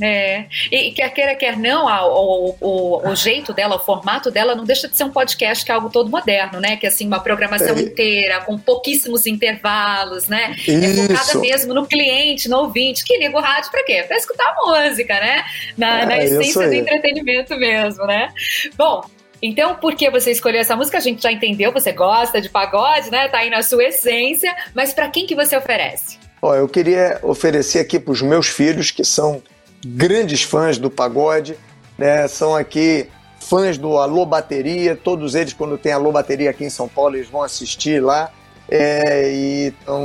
É, 0.00 0.44
e 0.70 0.92
quer 0.92 1.12
queira, 1.12 1.34
quer 1.34 1.56
não, 1.56 1.86
o, 1.86 2.56
o, 2.60 3.08
o, 3.08 3.16
jeito 3.16 3.52
dela, 3.52 3.76
o 3.76 3.78
formato 3.80 4.30
dela 4.30 4.54
não 4.54 4.64
deixa 4.64 4.86
de 4.86 4.96
ser 4.96 5.04
um 5.04 5.10
podcast 5.10 5.64
que 5.64 5.72
é 5.72 5.74
algo 5.74 5.90
todo 5.90 6.08
moderno, 6.08 6.60
né? 6.60 6.76
Que 6.76 6.86
é 6.86 6.88
assim, 6.88 7.06
uma 7.06 7.20
programação 7.20 7.76
é. 7.76 7.80
inteira, 7.80 8.40
com 8.42 8.56
pouquíssimos 8.56 9.26
intervalos, 9.26 10.28
né? 10.28 10.54
Isso. 10.56 10.70
É 10.70 11.16
focada 11.16 11.40
mesmo 11.40 11.74
no 11.74 11.86
cliente, 11.86 12.48
no 12.48 12.58
ouvinte, 12.58 13.04
que 13.04 13.16
liga 13.18 13.36
o 13.36 13.40
rádio 13.40 13.70
pra 13.70 13.84
quê? 13.84 14.04
Pra 14.06 14.16
escutar 14.16 14.54
música, 14.64 15.14
né? 15.14 15.44
Na, 15.76 16.02
é, 16.02 16.06
na 16.06 16.18
essência 16.18 16.68
do 16.68 16.74
entretenimento 16.74 17.56
mesmo, 17.56 18.06
né? 18.06 18.28
Bom, 18.76 19.02
então, 19.40 19.76
por 19.76 19.94
que 19.94 20.10
você 20.10 20.32
escolheu 20.32 20.60
essa 20.60 20.74
música? 20.74 20.98
A 20.98 21.00
gente 21.00 21.22
já 21.22 21.30
entendeu, 21.30 21.72
você 21.72 21.92
gosta 21.92 22.40
de 22.40 22.48
pagode, 22.48 23.10
né? 23.10 23.28
Tá 23.28 23.38
aí 23.38 23.50
na 23.50 23.62
sua 23.62 23.84
essência, 23.84 24.54
mas 24.74 24.92
para 24.92 25.08
quem 25.08 25.26
que 25.26 25.34
você 25.34 25.56
oferece? 25.56 26.18
Ó, 26.42 26.54
eu 26.54 26.68
queria 26.68 27.20
oferecer 27.22 27.78
aqui 27.78 27.98
para 27.98 28.12
os 28.12 28.22
meus 28.22 28.48
filhos, 28.48 28.90
que 28.90 29.04
são 29.04 29.42
grandes 29.84 30.42
fãs 30.42 30.78
do 30.78 30.90
pagode, 30.90 31.56
né? 31.96 32.26
São 32.26 32.54
aqui 32.54 33.08
fãs 33.38 33.78
do 33.78 33.98
Alô 33.98 34.26
Bateria, 34.26 34.96
todos 34.96 35.34
eles, 35.34 35.52
quando 35.52 35.78
tem 35.78 35.92
Alô 35.92 36.10
Bateria 36.10 36.50
aqui 36.50 36.64
em 36.64 36.70
São 36.70 36.88
Paulo, 36.88 37.16
eles 37.16 37.28
vão 37.28 37.42
assistir 37.42 38.02
lá. 38.02 38.30
É, 38.70 39.32
e 39.32 39.66
então, 39.68 40.02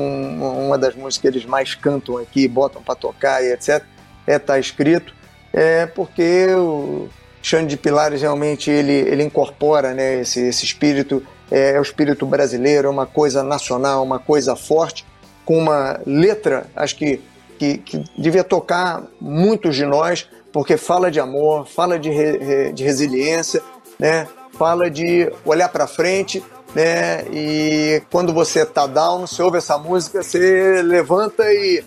uma 0.66 0.78
das 0.78 0.96
músicas 0.96 1.18
que 1.18 1.28
eles 1.28 1.46
mais 1.46 1.76
cantam 1.76 2.18
aqui, 2.18 2.48
botam 2.48 2.82
para 2.82 2.96
tocar 2.96 3.44
e 3.44 3.52
etc., 3.52 3.84
é 4.26 4.40
Tá 4.40 4.58
Escrito, 4.58 5.14
é 5.52 5.86
porque 5.86 6.48
o 6.56 7.10
Xande 7.44 7.72
de 7.72 7.78
Pilares 7.78 8.22
realmente 8.22 8.72
ele, 8.72 8.94
ele 8.94 9.22
incorpora 9.22 9.94
né, 9.94 10.22
esse, 10.22 10.40
esse 10.40 10.64
espírito, 10.64 11.22
é, 11.52 11.72
é 11.72 11.80
o 11.80 11.82
espírito 11.82 12.26
brasileiro, 12.26 12.88
é 12.88 12.90
uma 12.90 13.06
coisa 13.06 13.44
nacional, 13.44 14.02
uma 14.02 14.18
coisa 14.18 14.56
forte, 14.56 15.06
com 15.44 15.58
uma 15.58 16.00
letra, 16.06 16.66
acho 16.74 16.96
que, 16.96 17.22
que, 17.60 17.78
que 17.80 18.04
devia 18.18 18.46
tocar 18.46 19.04
muitos 19.20 19.76
de 19.76 19.86
nós, 19.86 20.26
porque 20.54 20.78
fala 20.78 21.12
de 21.12 21.20
amor, 21.20 21.68
fala 21.68 22.00
de, 22.00 22.10
re, 22.10 22.72
de 22.72 22.82
resiliência, 22.82 23.62
né, 24.00 24.26
fala 24.58 24.90
de 24.90 25.30
olhar 25.44 25.68
para 25.68 25.86
frente, 25.86 26.42
né, 26.74 27.26
e 27.30 28.02
quando 28.10 28.34
você 28.34 28.62
está 28.62 28.88
down, 28.88 29.28
você 29.28 29.44
ouve 29.44 29.58
essa 29.58 29.78
música, 29.78 30.24
você 30.24 30.82
levanta 30.82 31.44
e 31.52 31.84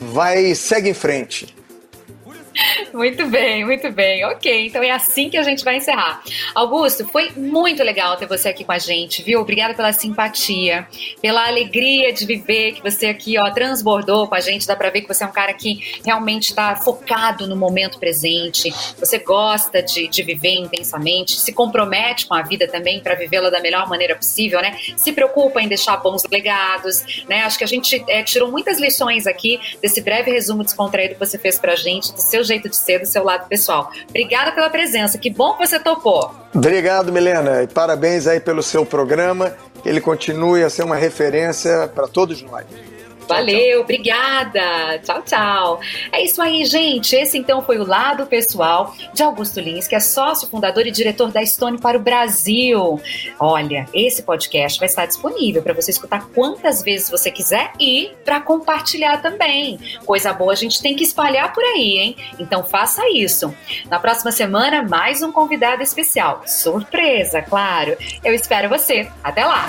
vai 0.00 0.54
segue 0.54 0.88
em 0.88 0.94
frente. 0.94 1.54
Muito 2.96 3.26
bem, 3.26 3.62
muito 3.62 3.92
bem. 3.92 4.24
Ok, 4.24 4.68
então 4.68 4.82
é 4.82 4.90
assim 4.90 5.28
que 5.28 5.36
a 5.36 5.42
gente 5.42 5.62
vai 5.62 5.76
encerrar. 5.76 6.22
Augusto, 6.54 7.06
foi 7.06 7.30
muito 7.36 7.82
legal 7.82 8.16
ter 8.16 8.26
você 8.26 8.48
aqui 8.48 8.64
com 8.64 8.72
a 8.72 8.78
gente, 8.78 9.22
viu? 9.22 9.38
Obrigada 9.38 9.74
pela 9.74 9.92
simpatia, 9.92 10.88
pela 11.20 11.46
alegria 11.46 12.10
de 12.10 12.24
viver 12.24 12.72
que 12.72 12.82
você 12.82 13.08
aqui, 13.08 13.38
ó, 13.38 13.50
transbordou 13.50 14.26
com 14.26 14.34
a 14.34 14.40
gente. 14.40 14.66
Dá 14.66 14.74
pra 14.74 14.88
ver 14.88 15.02
que 15.02 15.08
você 15.08 15.24
é 15.24 15.26
um 15.26 15.32
cara 15.32 15.52
que 15.52 15.98
realmente 16.06 16.48
está 16.48 16.74
focado 16.74 17.46
no 17.46 17.54
momento 17.54 17.98
presente. 17.98 18.72
Você 18.98 19.18
gosta 19.18 19.82
de, 19.82 20.08
de 20.08 20.22
viver 20.22 20.54
intensamente, 20.54 21.38
se 21.38 21.52
compromete 21.52 22.26
com 22.26 22.32
a 22.32 22.40
vida 22.40 22.66
também 22.66 23.02
para 23.02 23.14
vivê-la 23.14 23.50
da 23.50 23.60
melhor 23.60 23.86
maneira 23.90 24.16
possível, 24.16 24.62
né? 24.62 24.74
Se 24.96 25.12
preocupa 25.12 25.60
em 25.60 25.68
deixar 25.68 25.98
bons 25.98 26.24
legados, 26.32 27.24
né? 27.28 27.42
Acho 27.42 27.58
que 27.58 27.64
a 27.64 27.68
gente 27.68 28.02
é, 28.08 28.22
tirou 28.22 28.50
muitas 28.50 28.80
lições 28.80 29.26
aqui 29.26 29.60
desse 29.82 30.00
breve 30.00 30.30
resumo 30.30 30.64
descontraído 30.64 31.12
que 31.12 31.20
você 31.20 31.36
fez 31.38 31.58
pra 31.58 31.76
gente, 31.76 32.10
do 32.14 32.22
seu 32.22 32.42
jeito 32.42 32.70
de 32.70 32.85
ser, 32.86 33.00
do 33.00 33.06
seu 33.06 33.24
lado 33.24 33.46
pessoal. 33.48 33.90
Obrigada 34.08 34.52
pela 34.52 34.70
presença, 34.70 35.18
que 35.18 35.28
bom 35.28 35.54
que 35.54 35.66
você 35.66 35.78
topou. 35.78 36.34
Obrigado, 36.54 37.12
Milena, 37.12 37.62
e 37.62 37.66
parabéns 37.66 38.26
aí 38.26 38.40
pelo 38.40 38.62
seu 38.62 38.86
programa, 38.86 39.54
ele 39.84 40.00
continue 40.00 40.62
a 40.62 40.70
ser 40.70 40.84
uma 40.84 40.96
referência 40.96 41.90
para 41.94 42.08
todos 42.08 42.40
nós. 42.42 42.64
Valeu, 43.28 43.80
obrigada. 43.80 44.98
Tchau, 45.02 45.22
tchau. 45.22 45.80
É 46.12 46.22
isso 46.22 46.40
aí, 46.40 46.64
gente. 46.64 47.14
Esse 47.14 47.36
então 47.38 47.62
foi 47.62 47.78
o 47.78 47.86
lado 47.86 48.26
pessoal 48.26 48.94
de 49.12 49.22
Augusto 49.22 49.60
Lins, 49.60 49.88
que 49.88 49.94
é 49.94 50.00
sócio, 50.00 50.48
fundador 50.48 50.86
e 50.86 50.90
diretor 50.90 51.30
da 51.30 51.44
Stone 51.44 51.78
para 51.78 51.96
o 51.98 52.00
Brasil. 52.00 53.00
Olha, 53.38 53.86
esse 53.92 54.22
podcast 54.22 54.78
vai 54.78 54.86
estar 54.86 55.06
disponível 55.06 55.62
para 55.62 55.74
você 55.74 55.90
escutar 55.90 56.26
quantas 56.34 56.82
vezes 56.82 57.10
você 57.10 57.30
quiser 57.30 57.72
e 57.80 58.12
para 58.24 58.40
compartilhar 58.40 59.18
também. 59.18 59.78
Coisa 60.04 60.32
boa 60.32 60.52
a 60.52 60.56
gente 60.56 60.80
tem 60.80 60.94
que 60.94 61.04
espalhar 61.04 61.52
por 61.52 61.64
aí, 61.64 61.98
hein? 61.98 62.16
Então 62.38 62.62
faça 62.62 63.02
isso. 63.10 63.54
Na 63.90 63.98
próxima 63.98 64.32
semana, 64.32 64.82
mais 64.82 65.22
um 65.22 65.32
convidado 65.32 65.82
especial. 65.82 66.42
Surpresa, 66.46 67.42
claro. 67.42 67.96
Eu 68.24 68.34
espero 68.34 68.68
você. 68.68 69.08
Até 69.22 69.44
lá. 69.44 69.68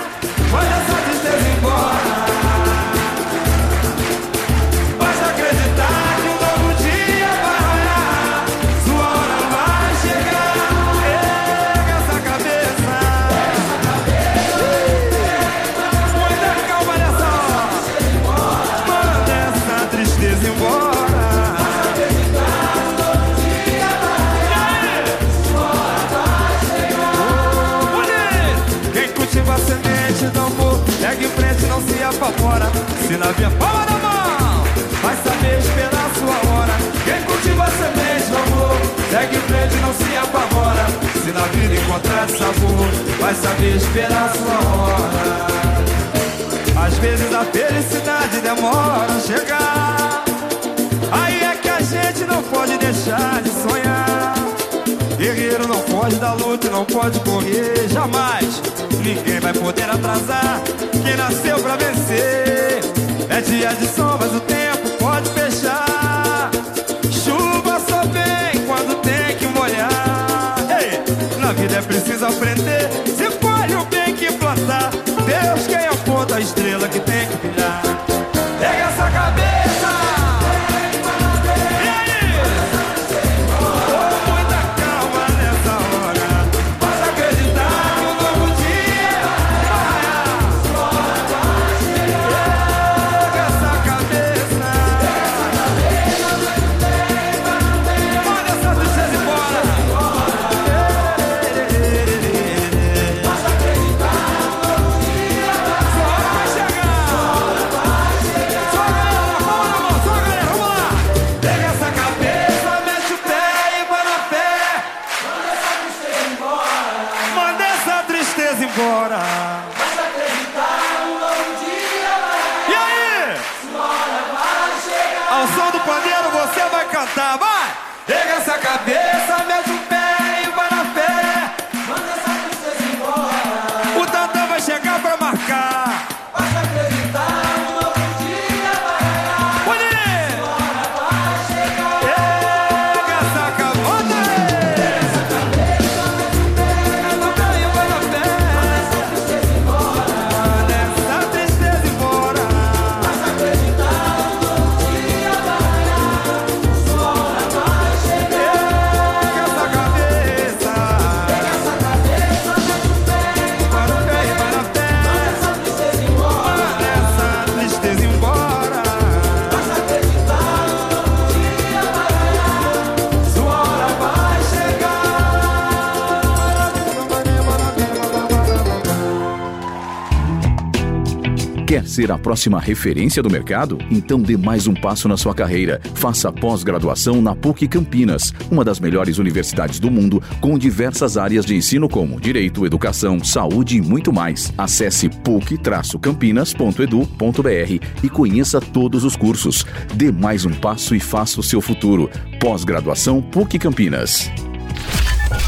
Ser 181.98 182.12
a 182.12 182.18
próxima 182.18 182.60
referência 182.60 183.20
do 183.20 183.28
mercado? 183.28 183.76
Então 183.90 184.20
dê 184.20 184.36
mais 184.36 184.68
um 184.68 184.74
passo 184.74 185.08
na 185.08 185.16
sua 185.16 185.34
carreira. 185.34 185.80
Faça 185.94 186.30
pós-graduação 186.30 187.20
na 187.20 187.34
PUC 187.34 187.66
Campinas, 187.66 188.32
uma 188.52 188.64
das 188.64 188.78
melhores 188.78 189.18
universidades 189.18 189.80
do 189.80 189.90
mundo, 189.90 190.22
com 190.40 190.56
diversas 190.56 191.16
áreas 191.16 191.44
de 191.44 191.56
ensino 191.56 191.88
como 191.88 192.20
direito, 192.20 192.64
educação, 192.64 193.18
saúde 193.24 193.78
e 193.78 193.80
muito 193.80 194.12
mais. 194.12 194.52
Acesse 194.56 195.08
puc-campinas.edu.br 195.08 198.04
e 198.04 198.08
conheça 198.08 198.60
todos 198.60 199.02
os 199.02 199.16
cursos. 199.16 199.66
Dê 199.92 200.12
mais 200.12 200.44
um 200.44 200.52
passo 200.52 200.94
e 200.94 201.00
faça 201.00 201.40
o 201.40 201.42
seu 201.42 201.60
futuro. 201.60 202.08
Pós-graduação 202.38 203.20
PUC 203.20 203.58
Campinas. 203.58 204.30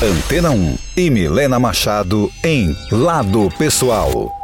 Antena 0.03 0.51
1 0.51 0.76
e 0.96 1.11
Milena 1.11 1.61
Machado 1.61 2.28
em 2.42 2.74
Lado 2.90 3.48
Pessoal. 3.57 4.39